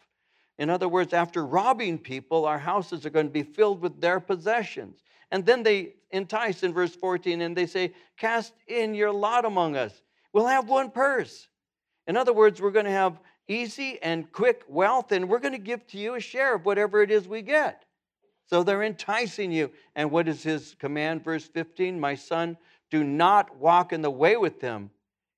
[0.58, 4.20] In other words, after robbing people, our houses are going to be filled with their
[4.20, 5.02] possessions.
[5.30, 9.76] And then they entice in verse 14 and they say, Cast in your lot among
[9.76, 9.92] us.
[10.32, 11.48] We'll have one purse.
[12.06, 15.58] In other words, we're going to have easy and quick wealth, and we're going to
[15.58, 17.84] give to you a share of whatever it is we get.
[18.48, 19.70] So they're enticing you.
[19.94, 21.24] And what is his command?
[21.24, 22.56] Verse 15 My son,
[22.90, 24.90] do not walk in the way with them.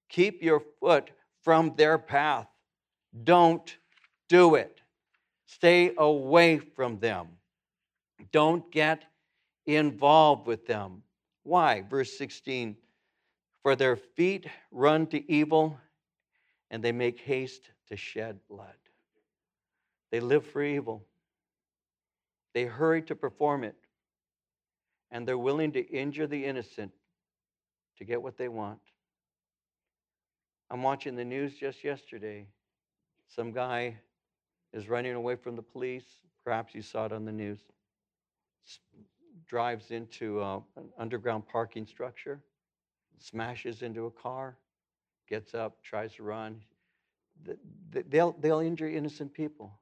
[0.09, 1.11] Keep your foot
[1.43, 2.47] from their path.
[3.25, 3.77] Don't
[4.29, 4.81] do it.
[5.47, 7.29] Stay away from them.
[8.33, 9.05] Don't get
[9.76, 11.02] involved with them.
[11.42, 11.83] Why?
[11.83, 12.76] Verse 16
[13.62, 15.78] For their feet run to evil,
[16.70, 18.74] and they make haste to shed blood.
[20.11, 21.04] They live for evil,
[22.54, 23.76] they hurry to perform it,
[25.11, 26.92] and they're willing to injure the innocent
[27.98, 28.81] to get what they want.
[30.70, 32.46] I'm watching the news just yesterday.
[33.28, 33.98] Some guy
[34.72, 36.04] is running away from the police.
[36.44, 37.61] Perhaps you saw it on the news.
[39.48, 42.40] Drives into uh, an underground parking structure,
[43.18, 44.56] smashes into a car,
[45.28, 46.61] gets up, tries to run.
[48.11, 49.72] They'll, they'll injure innocent people.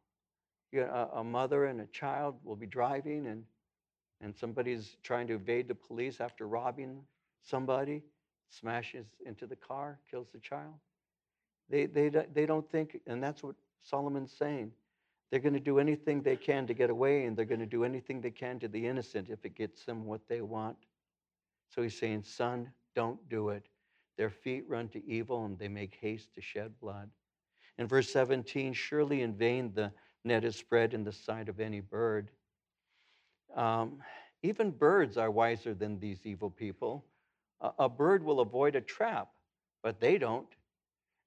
[0.74, 3.44] A, a mother and a child will be driving, and,
[4.20, 7.02] and somebody's trying to evade the police after robbing
[7.42, 8.02] somebody,
[8.48, 10.74] smashes into the car, kills the child.
[11.68, 14.72] They, they, they don't think, and that's what Solomon's saying.
[15.30, 17.84] They're going to do anything they can to get away, and they're going to do
[17.84, 20.76] anything they can to the innocent if it gets them what they want.
[21.68, 23.66] So he's saying, Son, don't do it.
[24.16, 27.10] Their feet run to evil, and they make haste to shed blood.
[27.78, 29.92] In verse 17, surely in vain the
[30.24, 32.30] net is spread in the sight of any bird.
[33.54, 33.98] Um,
[34.42, 37.04] even birds are wiser than these evil people.
[37.60, 39.28] A, a bird will avoid a trap,
[39.82, 40.48] but they don't.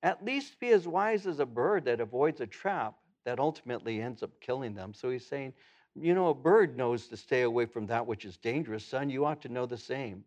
[0.01, 2.95] At least be as wise as a bird that avoids a trap
[3.29, 4.91] that ultimately ends up killing them.
[4.91, 5.53] So he's saying,
[5.93, 8.83] you know, a bird knows to stay away from that which is dangerous.
[8.83, 10.23] Son, you ought to know the same.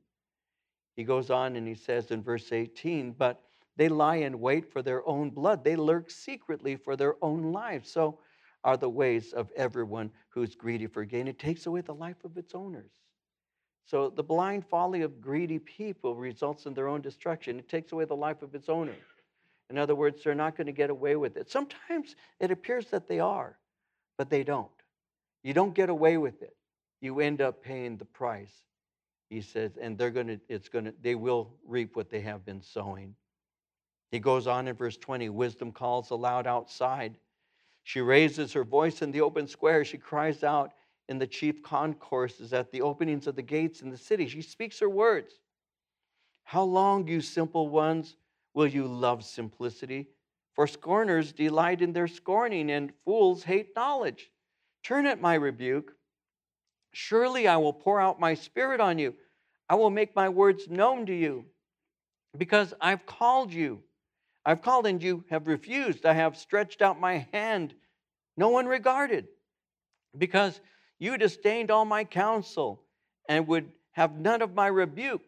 [0.95, 3.43] He goes on and he says in verse 18, but
[3.77, 5.65] they lie in wait for their own blood.
[5.65, 7.91] They lurk secretly for their own lives.
[7.91, 8.21] So
[8.62, 11.27] are the ways of everyone who's greedy for gain.
[11.27, 12.93] It takes away the life of its owners.
[13.85, 17.59] So the blind folly of greedy people results in their own destruction.
[17.59, 18.95] It takes away the life of its owner.
[19.70, 21.51] In other words, they're not going to get away with it.
[21.51, 23.59] Sometimes it appears that they are,
[24.18, 24.70] but they don't.
[25.42, 26.57] You don't get away with it.
[27.01, 28.53] You end up paying the price.
[29.31, 32.44] He says, and they're going to, it's going to, they will reap what they have
[32.44, 33.14] been sowing.
[34.11, 37.16] He goes on in verse 20 wisdom calls aloud outside.
[37.83, 39.85] She raises her voice in the open square.
[39.85, 40.73] She cries out
[41.08, 44.29] in the chief concourses at the openings of the gates in the city.
[44.29, 45.40] She speaks her words.
[46.44, 48.17] How long, you simple ones,
[48.55, 50.09] will you love simplicity?
[50.55, 54.31] For scorners delight in their scorning, and fools hate knowledge.
[54.85, 55.92] Turn at my rebuke.
[56.92, 59.15] Surely I will pour out my spirit on you.
[59.69, 61.46] I will make my words known to you,
[62.37, 63.83] because I've called you.
[64.44, 66.05] I've called and you have refused.
[66.05, 67.75] I have stretched out my hand.
[68.37, 69.29] No one regarded,
[70.19, 70.61] because
[70.98, 72.83] you disdained all my counsel
[73.29, 75.23] and would have none of my rebuke.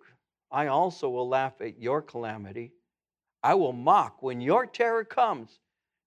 [0.50, 2.72] I also will laugh at your calamity.
[3.44, 5.60] I will mock when your terror comes,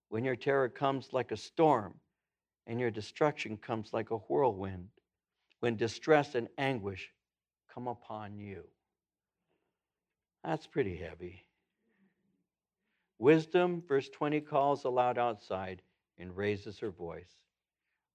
[0.08, 1.94] when your terror comes like a storm
[2.66, 4.88] and your destruction comes like a whirlwind,
[5.60, 7.12] when distress and anguish
[7.72, 8.64] come upon you.
[10.42, 11.44] That's pretty heavy.
[13.20, 15.80] Wisdom, verse 20, calls aloud outside
[16.18, 17.36] and raises her voice.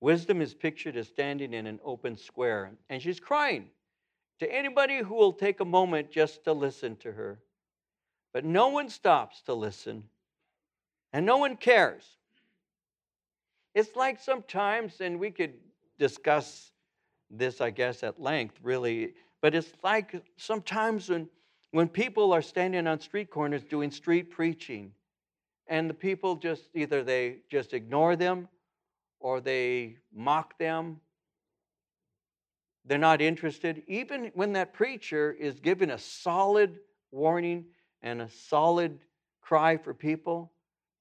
[0.01, 3.69] Wisdom is pictured as standing in an open square, and she's crying
[4.39, 7.39] to anybody who will take a moment just to listen to her.
[8.33, 10.03] But no one stops to listen,
[11.13, 12.03] and no one cares.
[13.75, 15.53] It's like sometimes, and we could
[15.99, 16.71] discuss
[17.29, 21.29] this, I guess, at length, really, but it's like sometimes when,
[21.71, 24.93] when people are standing on street corners doing street preaching,
[25.67, 28.47] and the people just either they just ignore them
[29.19, 30.99] or they mock them.
[32.85, 33.83] They're not interested.
[33.87, 36.79] Even when that preacher is giving a solid
[37.11, 37.65] warning
[38.03, 38.99] and a solid
[39.41, 40.51] cry for people,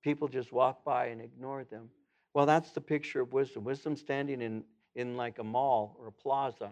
[0.03, 1.91] people just walk by and ignore them.
[2.33, 3.65] Well, that's the picture of wisdom.
[3.65, 6.71] Wisdom standing in, in like a mall or a plaza,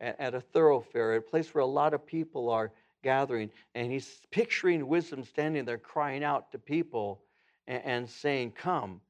[0.00, 2.72] at, at a thoroughfare, a place where a lot of people are
[3.02, 3.50] gathering.
[3.74, 7.22] And he's picturing wisdom standing there crying out to people
[7.66, 9.00] and, and saying, Come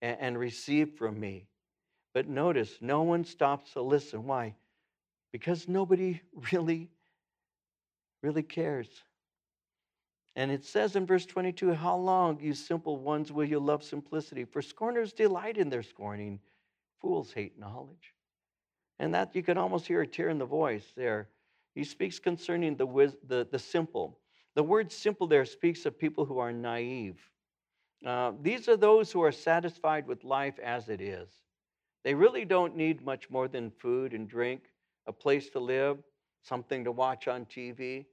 [0.00, 1.46] and, and receive from me.
[2.14, 4.24] But notice, no one stops to listen.
[4.24, 4.54] Why?
[5.32, 6.20] Because nobody
[6.52, 6.88] really,
[8.22, 8.88] really cares.
[10.36, 14.44] And it says in verse 22 How long, you simple ones, will you love simplicity?
[14.44, 16.40] For scorners delight in their scorning,
[17.00, 18.14] fools hate knowledge.
[18.98, 21.28] And that you can almost hear a tear in the voice there.
[21.74, 24.18] He speaks concerning the, the, the simple.
[24.54, 27.18] The word simple there speaks of people who are naive.
[28.04, 31.28] Uh, these are those who are satisfied with life as it is.
[32.02, 34.62] They really don't need much more than food and drink,
[35.06, 35.98] a place to live,
[36.42, 38.06] something to watch on TV.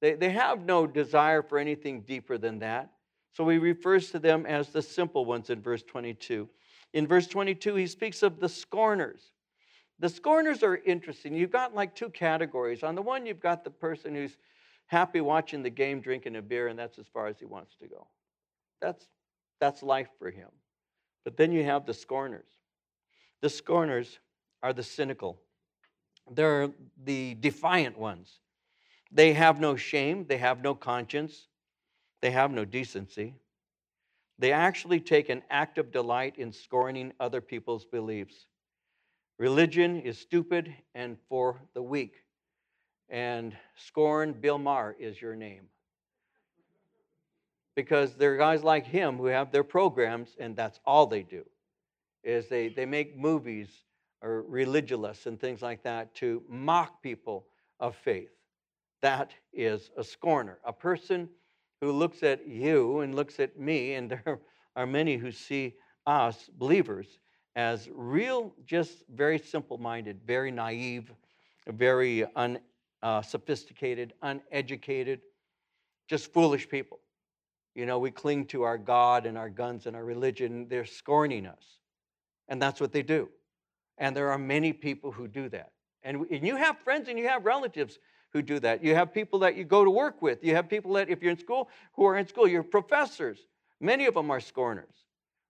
[0.00, 2.90] They, they have no desire for anything deeper than that.
[3.32, 6.48] So he refers to them as the simple ones in verse 22.
[6.94, 9.32] In verse 22, he speaks of the scorners.
[10.00, 11.34] The scorners are interesting.
[11.34, 12.82] You've got like two categories.
[12.82, 14.36] On the one, you've got the person who's
[14.86, 17.88] happy watching the game, drinking a beer, and that's as far as he wants to
[17.88, 18.06] go.
[18.80, 19.06] That's
[19.60, 20.48] that's life for him.
[21.24, 22.46] But then you have the scorners.
[23.40, 24.18] The scorners
[24.62, 25.40] are the cynical,
[26.30, 26.70] they're
[27.04, 28.40] the defiant ones.
[29.10, 31.48] They have no shame, they have no conscience,
[32.20, 33.34] they have no decency.
[34.38, 38.46] They actually take an active delight in scorning other people's beliefs.
[39.38, 42.14] Religion is stupid and for the weak.
[43.08, 45.68] And scorn, Bill Maher, is your name
[47.78, 51.44] because there are guys like him who have their programs and that's all they do
[52.24, 53.68] is they, they make movies
[54.20, 57.46] or religious and things like that to mock people
[57.78, 58.37] of faith
[59.02, 61.28] that is a scorner a person
[61.80, 64.40] who looks at you and looks at me and there
[64.76, 65.74] are many who see
[66.06, 67.18] us believers
[67.56, 71.12] as real just very simple minded very naive
[71.66, 72.24] very
[73.02, 75.20] unsophisticated uh, uneducated
[76.08, 77.00] just foolish people
[77.78, 80.66] you know, we cling to our God and our guns and our religion.
[80.68, 81.78] They're scorning us.
[82.48, 83.28] And that's what they do.
[83.98, 85.70] And there are many people who do that.
[86.02, 88.00] And, and you have friends and you have relatives
[88.32, 88.84] who do that.
[88.84, 90.42] You have people that you go to work with.
[90.42, 93.38] You have people that, if you're in school, who are in school, your professors.
[93.80, 94.94] Many of them are scorners.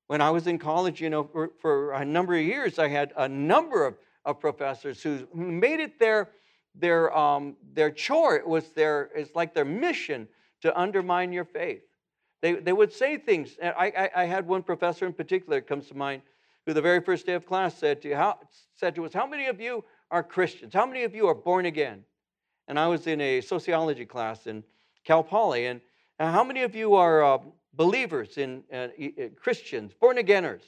[0.07, 3.13] When I was in college, you know, for, for a number of years, I had
[3.17, 6.31] a number of, of professors who made it their,
[6.75, 8.37] their, um, their chore.
[8.37, 10.29] It was their, it's like their mission
[10.63, 11.83] to undermine your faith.
[12.41, 13.57] They, they would say things.
[13.63, 16.23] I, I, I had one professor in particular that comes to mind
[16.67, 18.39] who the very first day of class said to, how,
[18.75, 20.73] said to us, How many of you are Christians?
[20.73, 22.05] How many of you are born again?
[22.69, 24.63] And I was in a sociology class in
[25.03, 25.81] Cal Poly, and
[26.21, 27.39] how many of you are uh,
[27.73, 28.89] believers in uh,
[29.41, 30.61] Christians, born againers?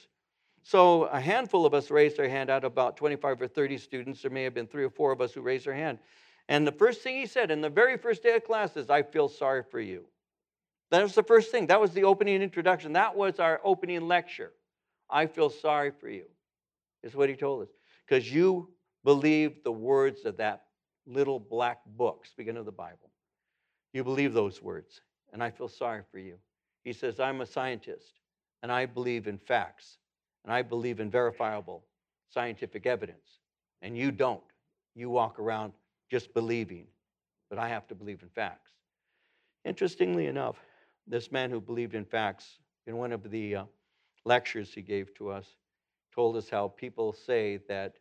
[0.63, 4.21] So a handful of us raised our hand out of about 25 or 30 students.
[4.23, 5.99] There may have been three or four of us who raised our hand.
[6.49, 9.03] And the first thing he said in the very first day of class is, I
[9.03, 10.05] feel sorry for you.
[10.89, 11.67] That was the first thing.
[11.67, 12.93] That was the opening introduction.
[12.93, 14.51] That was our opening lecture.
[15.09, 16.25] I feel sorry for you,
[17.03, 17.69] is what he told us.
[18.07, 18.69] Because you
[19.03, 20.63] believe the words of that
[21.05, 23.11] little black book, speaking of the Bible.
[23.93, 25.01] You believe those words,
[25.33, 26.35] and I feel sorry for you.
[26.83, 28.19] He says, I'm a scientist,
[28.63, 29.97] and I believe in facts,
[30.43, 31.83] and I believe in verifiable
[32.29, 33.39] scientific evidence.
[33.81, 34.41] And you don't.
[34.95, 35.73] You walk around
[36.09, 36.85] just believing,
[37.49, 38.71] but I have to believe in facts.
[39.65, 40.57] Interestingly enough,
[41.07, 43.63] this man who believed in facts, in one of the uh,
[44.25, 45.45] lectures he gave to us,
[46.13, 47.95] told us how people say that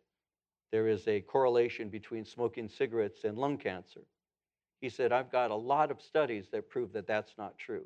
[0.72, 4.00] there is a correlation between smoking cigarettes and lung cancer.
[4.80, 7.84] He said, I've got a lot of studies that prove that that's not true.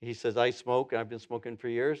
[0.00, 1.98] He says, I smoke, and I've been smoking for years.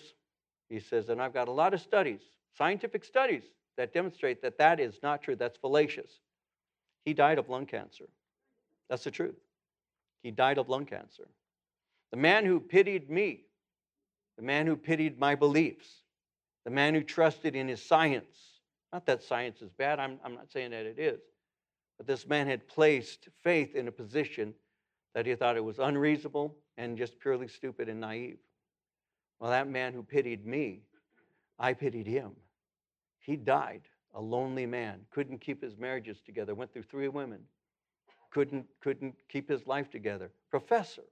[0.68, 2.20] He says, and I've got a lot of studies,
[2.56, 3.42] scientific studies,
[3.76, 5.36] that demonstrate that that is not true.
[5.36, 6.20] That's fallacious.
[7.04, 8.04] He died of lung cancer.
[8.88, 9.36] That's the truth.
[10.22, 11.28] he died of lung cancer.
[12.10, 13.44] The man who pitied me,
[14.36, 16.02] the man who pitied my beliefs,
[16.64, 18.53] the man who trusted in his science.
[18.94, 21.18] Not that science is bad, I'm, I'm not saying that it is.
[21.98, 24.54] But this man had placed faith in a position
[25.16, 28.38] that he thought it was unreasonable and just purely stupid and naive.
[29.40, 30.82] Well, that man who pitied me,
[31.58, 32.36] I pitied him.
[33.18, 33.80] He died,
[34.14, 37.40] a lonely man, couldn't keep his marriages together, went through three women,
[38.30, 40.30] couldn't, couldn't keep his life together.
[40.52, 41.02] Professor,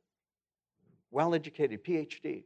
[1.11, 2.45] well educated, PhD.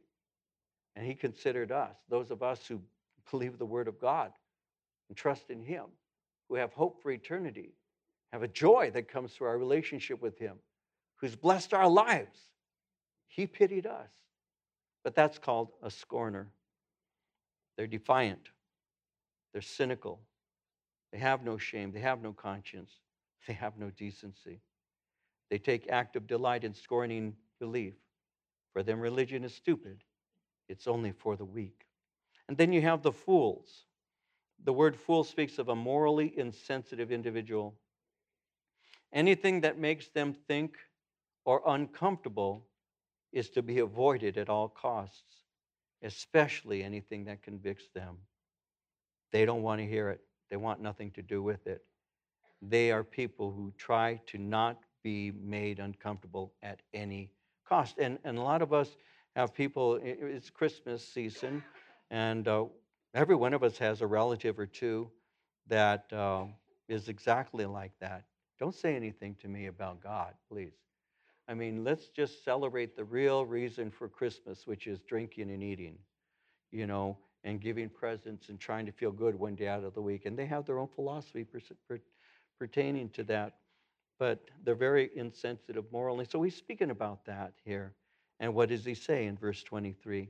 [0.95, 2.81] And he considered us, those of us who
[3.29, 4.31] believe the Word of God
[5.09, 5.85] and trust in Him,
[6.49, 7.73] who have hope for eternity,
[8.31, 10.57] have a joy that comes through our relationship with Him,
[11.15, 12.39] who's blessed our lives.
[13.27, 14.09] He pitied us.
[15.03, 16.49] But that's called a scorner.
[17.77, 18.49] They're defiant,
[19.53, 20.19] they're cynical,
[21.11, 22.91] they have no shame, they have no conscience,
[23.47, 24.61] they have no decency.
[25.49, 27.93] They take active delight in scorning belief.
[28.73, 30.03] For them, religion is stupid,
[30.67, 31.85] it's only for the weak.
[32.47, 33.85] And then you have the fools.
[34.63, 37.75] The word fool speaks of a morally insensitive individual.
[39.13, 40.77] Anything that makes them think
[41.45, 42.65] or uncomfortable
[43.31, 45.45] is to be avoided at all costs,
[46.01, 48.17] especially anything that convicts them.
[49.31, 51.83] They don't want to hear it, they want nothing to do with it.
[52.61, 57.31] They are people who try to not be made uncomfortable at any
[57.65, 57.97] cost.
[57.99, 58.97] And, and a lot of us
[59.35, 61.63] have people, it's Christmas season,
[62.09, 62.65] and uh,
[63.17, 65.09] every one of us has a relative or two
[65.67, 66.45] that uh,
[66.87, 68.23] is exactly like that.
[68.59, 70.75] Don't say anything to me about God, please.
[71.47, 75.97] I mean, let's just celebrate the real reason for Christmas, which is drinking and eating,
[76.71, 80.01] you know, and giving presents and trying to feel good one day out of the
[80.01, 80.25] week.
[80.25, 81.99] And they have their own philosophy per, per,
[82.59, 83.55] pertaining to that,
[84.19, 86.25] but they're very insensitive morally.
[86.29, 87.93] So he's speaking about that here.
[88.39, 90.29] And what does he say in verse 23?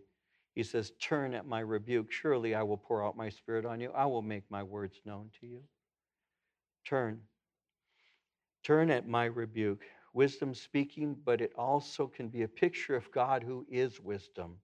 [0.57, 2.11] He says, Turn at my rebuke.
[2.11, 3.91] Surely I will pour out my spirit on you.
[3.93, 5.61] I will make my words known to you.
[6.83, 7.21] Turn.
[8.63, 9.83] Turn at my rebuke
[10.13, 14.55] wisdom speaking, but it also can be a picture of God who is wisdom.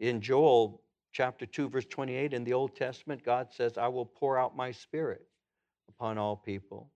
[0.00, 0.82] In Joel
[1.12, 4.72] chapter 2, verse 28 in the Old Testament, God says, I will pour out my
[4.72, 5.24] spirit
[5.88, 6.90] upon all people.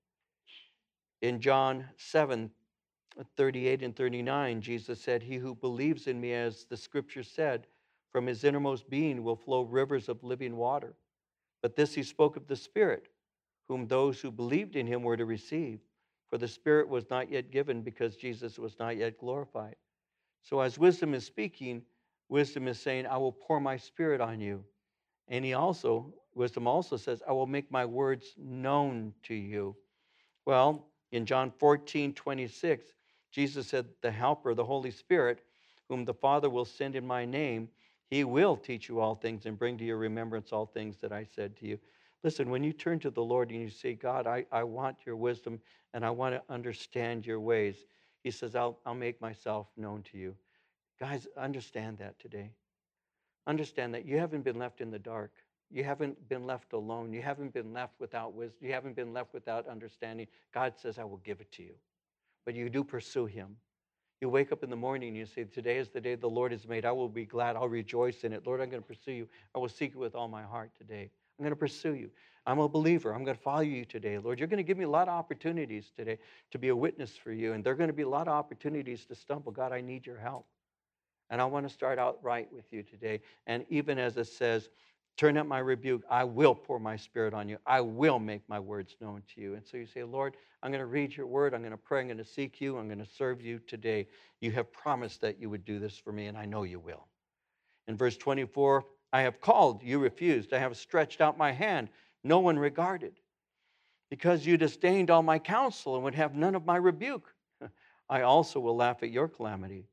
[1.22, 2.50] In John 7,
[3.36, 7.66] 38 and 39, Jesus said, He who believes in me, as the scripture said,
[8.10, 10.94] from his innermost being will flow rivers of living water.
[11.62, 13.08] But this he spoke of the Spirit,
[13.68, 15.80] whom those who believed in him were to receive
[16.28, 19.76] for the Spirit was not yet given because Jesus was not yet glorified.
[20.42, 21.82] So, as wisdom is speaking,
[22.28, 24.64] wisdom is saying, I will pour my Spirit on you.
[25.28, 29.76] And he also, wisdom also says, I will make my words known to you.
[30.46, 32.92] Well, in John 14, 26,
[33.30, 35.42] Jesus said, The Helper, the Holy Spirit,
[35.88, 37.68] whom the Father will send in my name,
[38.10, 41.24] he will teach you all things and bring to your remembrance all things that I
[41.24, 41.78] said to you.
[42.24, 45.16] Listen, when you turn to the Lord and you say, God, I, I want your
[45.16, 45.60] wisdom
[45.94, 47.76] and I want to understand your ways,
[48.22, 50.34] He says, I'll, I'll make myself known to you.
[50.98, 52.50] Guys, understand that today.
[53.46, 55.32] Understand that you haven't been left in the dark.
[55.70, 57.12] You haven't been left alone.
[57.12, 58.66] You haven't been left without wisdom.
[58.66, 60.26] You haven't been left without understanding.
[60.52, 61.74] God says, I will give it to you.
[62.48, 63.56] But you do pursue Him.
[64.22, 66.50] You wake up in the morning and you say, Today is the day the Lord
[66.52, 66.86] has made.
[66.86, 67.56] I will be glad.
[67.56, 68.46] I'll rejoice in it.
[68.46, 69.28] Lord, I'm going to pursue you.
[69.54, 71.10] I will seek you with all my heart today.
[71.38, 72.08] I'm going to pursue you.
[72.46, 73.12] I'm a believer.
[73.12, 74.38] I'm going to follow you today, Lord.
[74.38, 76.16] You're going to give me a lot of opportunities today
[76.50, 77.52] to be a witness for you.
[77.52, 79.52] And there are going to be a lot of opportunities to stumble.
[79.52, 80.46] God, I need your help.
[81.28, 83.20] And I want to start out right with you today.
[83.46, 84.70] And even as it says,
[85.18, 87.58] turn up my rebuke, I will pour my spirit on you.
[87.66, 89.54] I will make my words known to you.
[89.54, 91.54] And so you say, Lord, I'm going to read your word.
[91.54, 92.00] I'm going to pray.
[92.00, 92.78] I'm going to seek you.
[92.78, 94.06] I'm going to serve you today.
[94.40, 97.08] You have promised that you would do this for me, and I know you will.
[97.88, 100.52] In verse 24, I have called, you refused.
[100.52, 101.88] I have stretched out my hand,
[102.22, 103.14] no one regarded.
[104.10, 107.34] Because you disdained all my counsel and would have none of my rebuke,
[108.08, 109.88] I also will laugh at your calamity.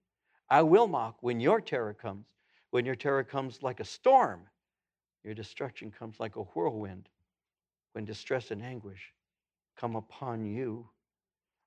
[0.49, 2.27] I will mock when your terror comes.
[2.69, 4.41] When your terror comes like a storm,
[5.25, 7.09] your destruction comes like a whirlwind.
[7.93, 9.11] When distress and anguish
[9.75, 10.87] come upon you,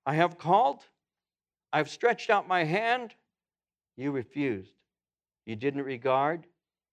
[0.05, 0.81] I have called,
[1.73, 3.13] I've stretched out my hand,
[3.97, 4.73] you refused.
[5.45, 6.47] You didn't regard,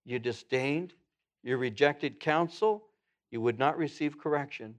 [0.05, 0.93] you disdained,
[1.43, 2.85] you rejected counsel,
[3.31, 4.75] you would not receive correction.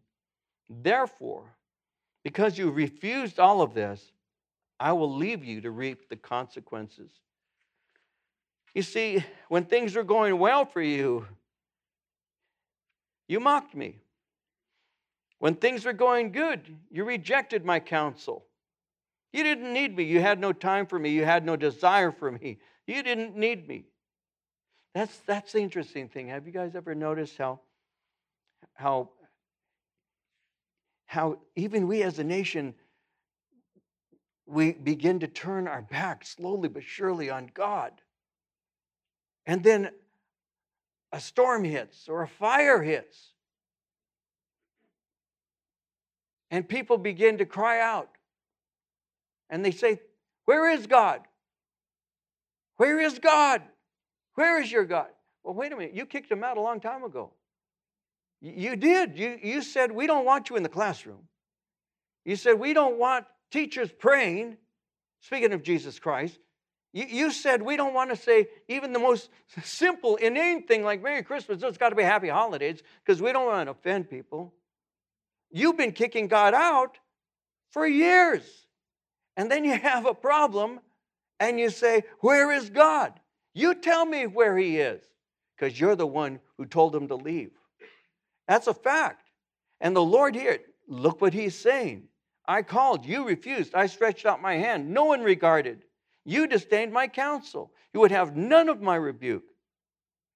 [0.69, 1.55] Therefore,
[2.23, 4.11] because you refused all of this,
[4.79, 7.11] I will leave you to reap the consequences.
[8.73, 11.25] You see, when things are going well for you,
[13.27, 13.99] you mocked me.
[15.39, 18.45] When things were going good, you rejected my counsel.
[19.33, 20.03] You didn't need me.
[20.03, 21.09] You had no time for me.
[21.11, 22.57] You had no desire for me.
[22.87, 23.85] You didn't need me.
[24.95, 26.29] That's, that's the interesting thing.
[26.29, 27.59] Have you guys ever noticed how,
[28.73, 29.09] how,
[31.05, 32.73] how even we as a nation,
[34.47, 37.91] we begin to turn our back slowly but surely on God?
[39.45, 39.91] And then
[41.11, 43.33] a storm hits or a fire hits.
[46.49, 48.09] And people begin to cry out.
[49.49, 49.99] And they say,
[50.45, 51.21] Where is God?
[52.77, 53.61] Where is God?
[54.35, 55.07] Where is your God?
[55.43, 55.95] Well, wait a minute.
[55.95, 57.31] You kicked him out a long time ago.
[58.39, 59.17] You did.
[59.17, 61.27] You, you said, We don't want you in the classroom.
[62.23, 64.57] You said, We don't want teachers praying.
[65.19, 66.39] Speaking of Jesus Christ,
[66.97, 69.29] you, you said we don't want to say even the most
[69.63, 71.61] simple, inane thing like Merry Christmas.
[71.61, 74.51] It's got to be Happy Holidays because we don't want to offend people.
[75.51, 76.97] You've been kicking God out
[77.69, 78.41] for years.
[79.35, 80.79] And then you have a problem
[81.39, 83.13] and you say, Where is God?
[83.53, 85.03] You tell me where He is
[85.55, 87.51] because you're the one who told him to leave.
[88.47, 89.29] That's a fact.
[89.79, 92.05] And the Lord here, look what He's saying.
[92.47, 93.75] I called, you refused.
[93.75, 94.89] I stretched out my hand.
[94.89, 95.83] No one regarded.
[96.27, 97.71] You disdained my counsel.
[97.93, 99.45] You would have none of my rebuke.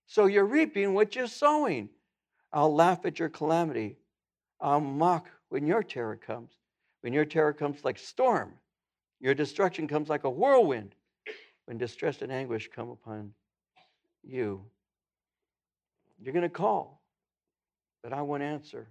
[0.08, 1.90] So you're reaping what you're sowing.
[2.54, 3.98] I'll laugh at your calamity.
[4.62, 6.54] I'll mock when your terror comes.
[7.02, 8.54] When your terror comes like storm,
[9.20, 10.96] your destruction comes like a whirlwind.
[11.66, 13.34] When distress and anguish come upon
[14.24, 14.64] you,
[16.22, 17.02] you're going to call,
[18.02, 18.88] but I won't answer.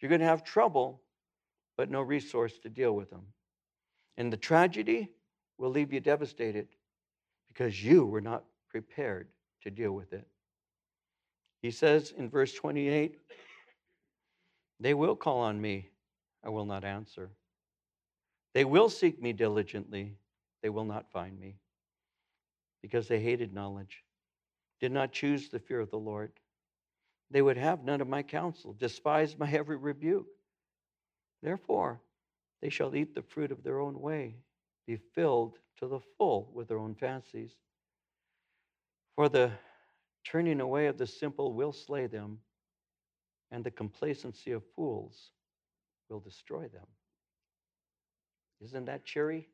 [0.00, 1.02] You're going to have trouble,
[1.76, 3.26] but no resource to deal with them.
[4.16, 5.10] And the tragedy
[5.58, 6.68] will leave you devastated
[7.48, 9.28] because you were not prepared
[9.62, 10.26] to deal with it.
[11.60, 13.18] He says in verse 28
[14.80, 15.90] they will call on me,
[16.44, 17.30] I will not answer.
[18.52, 20.16] They will seek me diligently,
[20.60, 21.56] they will not find me,
[22.82, 24.02] because they hated knowledge,
[24.80, 26.32] did not choose the fear of the Lord.
[27.30, 30.26] They would have none of my counsel, despised my every rebuke.
[31.42, 32.00] Therefore,
[32.60, 34.34] they shall eat the fruit of their own way,
[34.86, 37.52] be filled to the full with their own fancies.
[39.16, 39.52] For the
[40.24, 42.38] turning away of the simple will slay them
[43.50, 45.30] and the complacency of fools
[46.08, 46.86] will destroy them.
[48.62, 49.48] Isn't that cheery?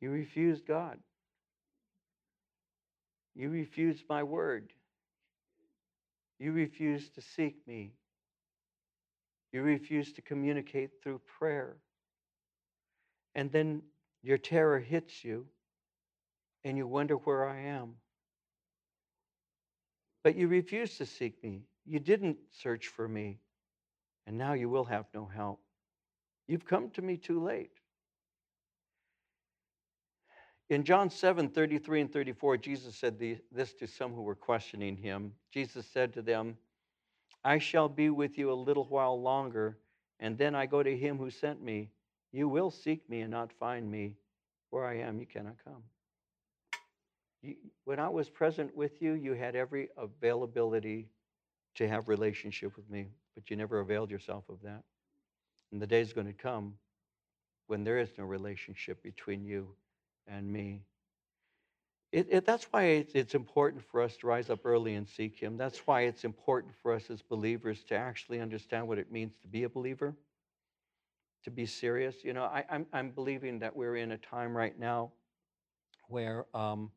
[0.00, 0.98] You refused God.
[3.34, 4.72] You refused my word.
[6.38, 7.94] You refused to seek me.
[9.52, 11.76] You refuse to communicate through prayer.
[13.34, 13.82] And then
[14.22, 15.46] your terror hits you,
[16.64, 17.94] and you wonder where I am.
[20.24, 21.62] But you refused to seek me.
[21.84, 23.40] You didn't search for me.
[24.26, 25.60] And now you will have no help.
[26.46, 27.72] You've come to me too late.
[30.70, 33.18] In John 7 33 and 34, Jesus said
[33.50, 35.32] this to some who were questioning him.
[35.52, 36.56] Jesus said to them,
[37.44, 39.78] I shall be with you a little while longer,
[40.20, 41.90] and then I go to him who sent me.
[42.32, 44.16] You will seek me and not find me.
[44.70, 45.82] Where I am, you cannot come.
[47.42, 51.08] You, when I was present with you, you had every availability
[51.74, 54.82] to have relationship with me, but you never availed yourself of that.
[55.72, 56.74] And the day is going to come
[57.66, 59.68] when there is no relationship between you
[60.26, 60.82] and me.
[62.12, 65.38] It, it, that's why it's, it's important for us to rise up early and seek
[65.38, 65.56] Him.
[65.56, 69.48] That's why it's important for us as believers to actually understand what it means to
[69.48, 70.14] be a believer,
[71.44, 72.16] to be serious.
[72.22, 75.12] You know, I, I'm, I'm believing that we're in a time right now
[76.08, 76.90] where um,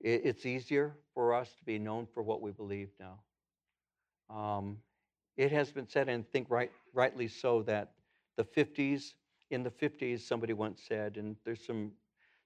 [0.00, 3.18] it's easier for us to be known for what we believe now.
[4.34, 4.78] Um,
[5.36, 7.92] it has been said, and think right, rightly so, that
[8.36, 9.12] the 50s,
[9.50, 11.92] in the 50s, somebody once said, and there's some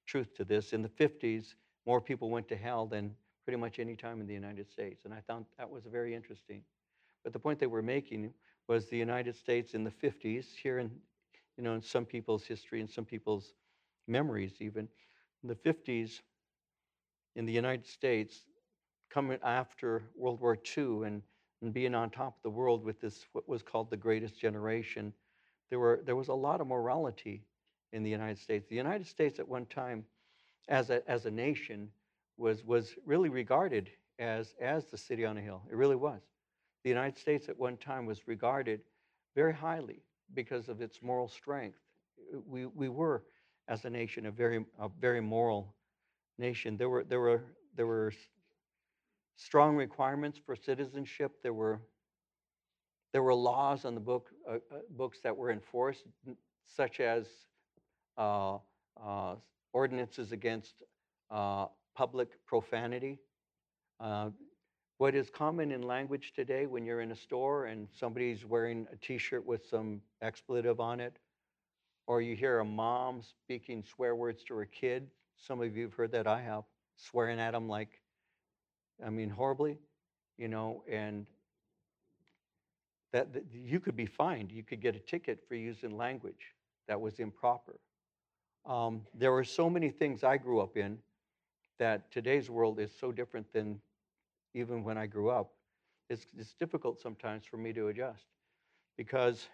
[0.07, 1.55] truth to this, in the 50s,
[1.87, 5.05] more people went to hell than pretty much any time in the United States.
[5.05, 6.63] And I found that was very interesting.
[7.25, 8.33] But the point they were making
[8.69, 10.91] was the United States in the 50s, here in,
[11.57, 13.55] you know, in some people's history and some people's
[14.07, 14.89] memories even,
[15.43, 16.21] in the 50s,
[17.35, 18.43] in the United States
[19.11, 21.23] coming after World War II and,
[21.61, 25.13] and being on top of the world with this, what was called the greatest generation,
[25.71, 27.43] there, were, there was a lot of morality
[27.93, 28.67] in the United States.
[28.69, 30.05] The United States at one time,
[30.69, 31.89] as a, as a nation,
[32.37, 35.63] was, was really regarded as, as the city on a hill.
[35.71, 36.21] It really was.
[36.85, 38.81] The United States at one time was regarded
[39.35, 40.03] very highly
[40.35, 41.79] because of its moral strength.
[42.47, 43.25] We, we were,
[43.69, 45.75] as a nation, a very, a very moral
[46.39, 46.77] nation.
[46.77, 47.43] There were, there were,
[47.77, 48.13] there were
[49.37, 51.33] strong requirements for citizenship.
[51.43, 51.81] There were,
[53.13, 56.05] There were laws on the book, uh, uh, books that were enforced,
[56.65, 57.27] such as
[59.73, 60.83] ordinances against
[61.31, 63.19] uh, public profanity.
[64.01, 64.31] Uh,
[64.99, 68.97] what is common in language today when you're in a store and somebody's wearing a
[68.97, 71.19] t shirt with some expletive on it,
[72.07, 75.11] or you hear a mom speaking swear words to her kid.
[75.37, 76.65] Some of you have heard that, I have,
[76.97, 78.01] swearing at them like,
[79.05, 79.79] I mean, horribly,
[80.39, 81.27] you know, and
[83.13, 84.53] that, that you could be fined.
[84.53, 86.55] You could get a ticket for using language
[86.87, 87.81] that was improper.
[88.65, 90.99] Um, there were so many things I grew up in
[91.79, 93.81] that today's world is so different than
[94.55, 95.53] even when I grew up,
[96.09, 98.27] it's, it's difficult sometimes for me to adjust
[98.97, 99.49] because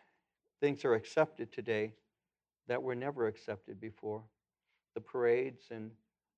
[0.61, 1.95] things are accepted today
[2.67, 4.23] that were never accepted before.
[4.95, 5.91] The parades and,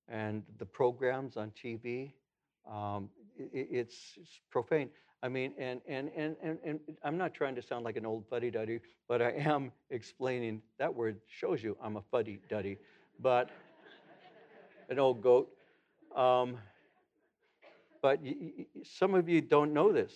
[0.07, 2.13] and the programs on TV,
[2.69, 4.89] um, it, it's, it's, profane.
[5.23, 8.25] I mean, and, and, and, and, and I'm not trying to sound like an old
[8.27, 12.77] fuddy duddy, but I am explaining that word shows you I'm a fuddy duddy,
[13.19, 13.51] but
[14.89, 15.49] an old goat.
[16.15, 16.57] Um,
[18.01, 18.19] but
[18.83, 20.13] some of you don't know this.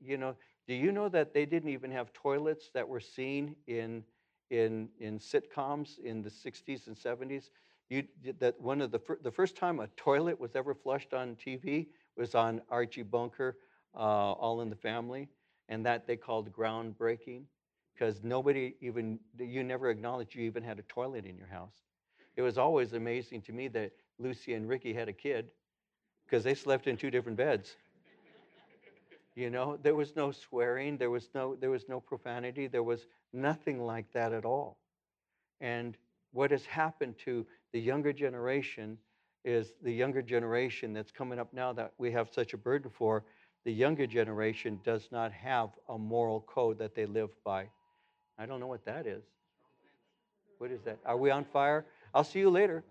[0.00, 0.36] You know,
[0.68, 4.04] do you know that they didn't even have toilets that were seen in
[4.50, 7.50] in in sitcoms in the 60s and 70s?
[7.88, 8.04] You
[8.38, 11.88] that one of the fir- the first time a toilet was ever flushed on TV
[12.16, 13.56] was on Archie Bunker,
[13.94, 15.28] uh, All in the Family,
[15.68, 17.42] and that they called groundbreaking
[17.94, 21.82] because nobody even you never acknowledged you even had a toilet in your house.
[22.36, 25.52] It was always amazing to me that Lucy and Ricky had a kid
[26.26, 27.76] because they slept in two different beds.
[29.34, 33.06] You know, there was no swearing, there was no there was no profanity, there was
[33.32, 34.78] nothing like that at all.
[35.60, 35.96] And
[36.32, 38.98] what has happened to the younger generation
[39.44, 43.24] is the younger generation that's coming up now that we have such a burden for,
[43.64, 47.66] the younger generation does not have a moral code that they live by.
[48.38, 49.22] I don't know what that is.
[50.58, 50.98] What is that?
[51.04, 51.84] Are we on fire?
[52.14, 52.82] I'll see you later.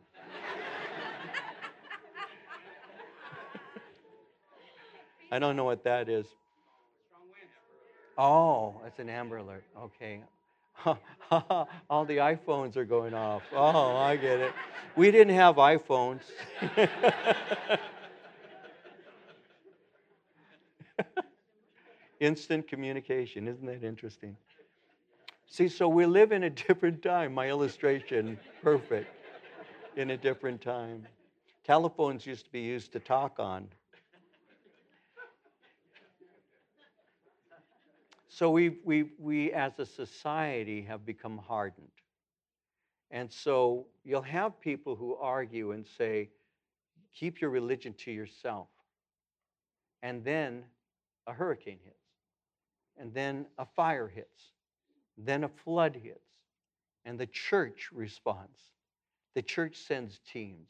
[5.32, 6.26] I don't know what that is.
[8.17, 9.63] Oh, that's an Amber Alert.
[9.78, 10.22] Okay.
[11.89, 13.43] All the iPhones are going off.
[13.53, 14.51] Oh, I get it.
[14.95, 16.22] We didn't have iPhones.
[22.20, 23.47] Instant communication.
[23.47, 24.36] Isn't that interesting?
[25.47, 27.34] See, so we live in a different time.
[27.34, 29.09] My illustration, perfect.
[29.95, 31.07] In a different time.
[31.63, 33.67] Telephones used to be used to talk on.
[38.28, 41.88] So we, we, we as a society have become hardened.
[43.11, 46.30] And so you'll have people who argue and say,
[47.13, 48.67] keep your religion to yourself.
[50.03, 50.63] And then
[51.28, 52.09] a hurricane hits.
[53.00, 54.52] And then a fire hits.
[55.18, 56.20] Then a flood hits.
[57.06, 58.60] And the church responds.
[59.36, 60.70] The church sends teams.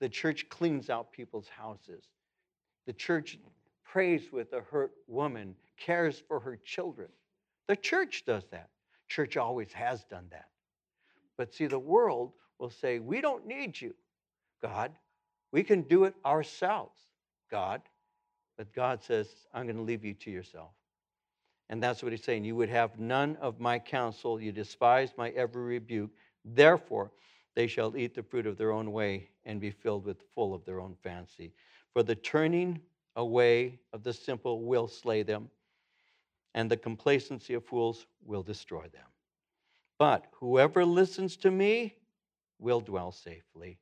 [0.00, 2.04] The church cleans out people's houses.
[2.86, 3.38] The church
[3.84, 7.08] prays with a hurt woman, cares for her children.
[7.68, 8.68] The church does that.
[9.08, 10.48] Church always has done that.
[11.36, 13.94] But see, the world will say, We don't need you,
[14.62, 14.92] God.
[15.52, 16.98] We can do it ourselves,
[17.50, 17.82] God.
[18.56, 20.70] But God says, I'm going to leave you to yourself.
[21.68, 22.44] And that's what he's saying.
[22.44, 24.40] You would have none of my counsel.
[24.40, 26.10] You despise my every rebuke.
[26.44, 27.10] Therefore,
[27.54, 30.64] they shall eat the fruit of their own way and be filled with full of
[30.64, 31.52] their own fancy.
[31.92, 32.80] For the turning
[33.16, 35.50] away of the simple will slay them,
[36.54, 39.06] and the complacency of fools will destroy them.
[39.98, 41.94] But whoever listens to me
[42.58, 43.78] will dwell safely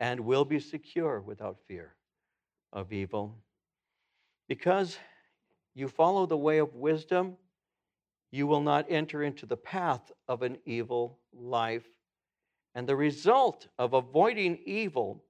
[0.00, 1.94] and will be secure without fear
[2.72, 3.36] of evil.
[4.48, 4.98] Because
[5.74, 7.36] you follow the way of wisdom,
[8.30, 11.86] you will not enter into the path of an evil life.
[12.74, 15.22] And the result of avoiding evil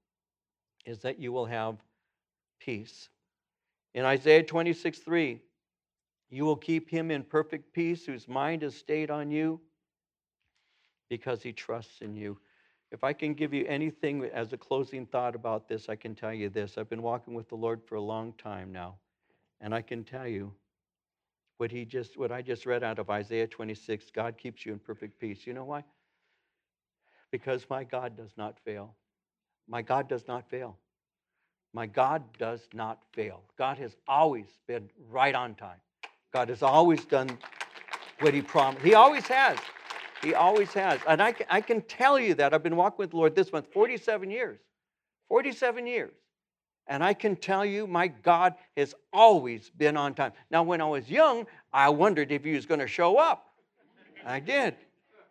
[0.85, 1.77] is that you will have
[2.61, 3.09] peace.
[3.95, 5.41] In Isaiah 26, 3,
[6.31, 9.61] you will keep him in perfect peace whose mind is stayed on you
[11.11, 12.39] because he trusts in you.
[12.91, 16.33] If I can give you anything as a closing thought about this, I can tell
[16.33, 16.79] you this.
[16.79, 18.97] I've been walking with the Lord for a long time now,
[19.63, 20.53] and I can tell you
[21.59, 24.81] what he just what I just read out of Isaiah 26, God keeps you in
[24.81, 25.47] perfect peace.
[25.47, 25.85] You know why?
[27.31, 28.95] Because my God does not fail.
[29.69, 30.77] My God does not fail.
[31.73, 33.43] My God does not fail.
[33.57, 35.79] God has always been right on time.
[36.33, 37.39] God has always done
[38.21, 38.85] what He promised.
[38.85, 39.59] He always has.
[40.23, 41.01] He always has.
[41.09, 42.53] And I, I can tell you that.
[42.53, 44.59] I've been walking with the Lord this month 47 years.
[45.29, 46.13] 47 years.
[46.87, 50.33] And I can tell you, my God has always been on time.
[50.51, 53.47] Now, when I was young, I wondered if he was going to show up.
[54.25, 54.77] I did.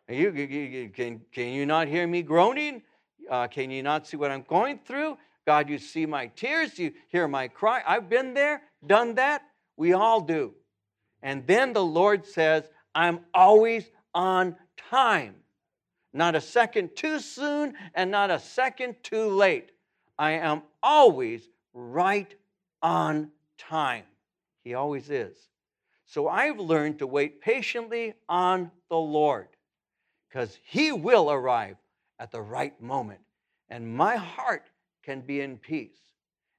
[0.09, 2.81] You, you, you, can, can you not hear me groaning?
[3.29, 5.17] Uh, can you not see what I'm going through?
[5.45, 7.81] God, you see my tears, you hear my cry.
[7.85, 9.43] I've been there, done that.
[9.77, 10.53] We all do.
[11.23, 14.55] And then the Lord says, I'm always on
[14.89, 15.35] time.
[16.13, 19.71] Not a second too soon and not a second too late.
[20.19, 22.33] I am always right
[22.81, 24.03] on time.
[24.63, 25.37] He always is.
[26.05, 29.47] So I've learned to wait patiently on the Lord
[30.27, 31.77] because He will arrive
[32.19, 33.21] at the right moment.
[33.69, 34.69] And my heart
[35.03, 35.97] can be in peace.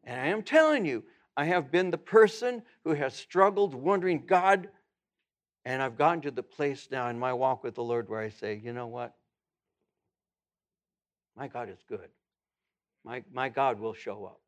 [0.04, 1.04] And I am telling you,
[1.36, 4.68] I have been the person who has struggled, wondering, God,
[5.64, 8.30] and I've gotten to the place now in my walk with the Lord where I
[8.30, 9.14] say, you know what?
[11.36, 12.08] My God is good.
[13.05, 14.40] My, my God will show up.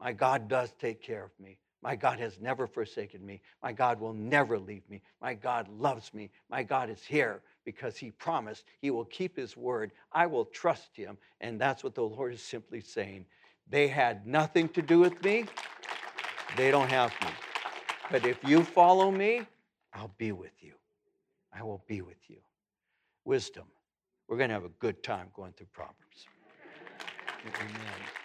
[0.00, 1.58] My God does take care of me.
[1.82, 3.42] My God has never forsaken me.
[3.62, 5.02] My God will never leave me.
[5.20, 6.30] My God loves me.
[6.48, 9.92] My God is here because He promised He will keep His word.
[10.10, 11.18] I will trust Him.
[11.42, 13.26] And that's what the Lord is simply saying.
[13.68, 15.44] They had nothing to do with me,
[16.56, 17.28] they don't have me.
[18.10, 19.42] But if you follow me,
[19.92, 20.72] I'll be with you.
[21.52, 22.38] I will be with you.
[23.24, 23.64] Wisdom.
[24.28, 26.26] We're going to have a good time going through Proverbs.
[27.46, 28.23] Amen.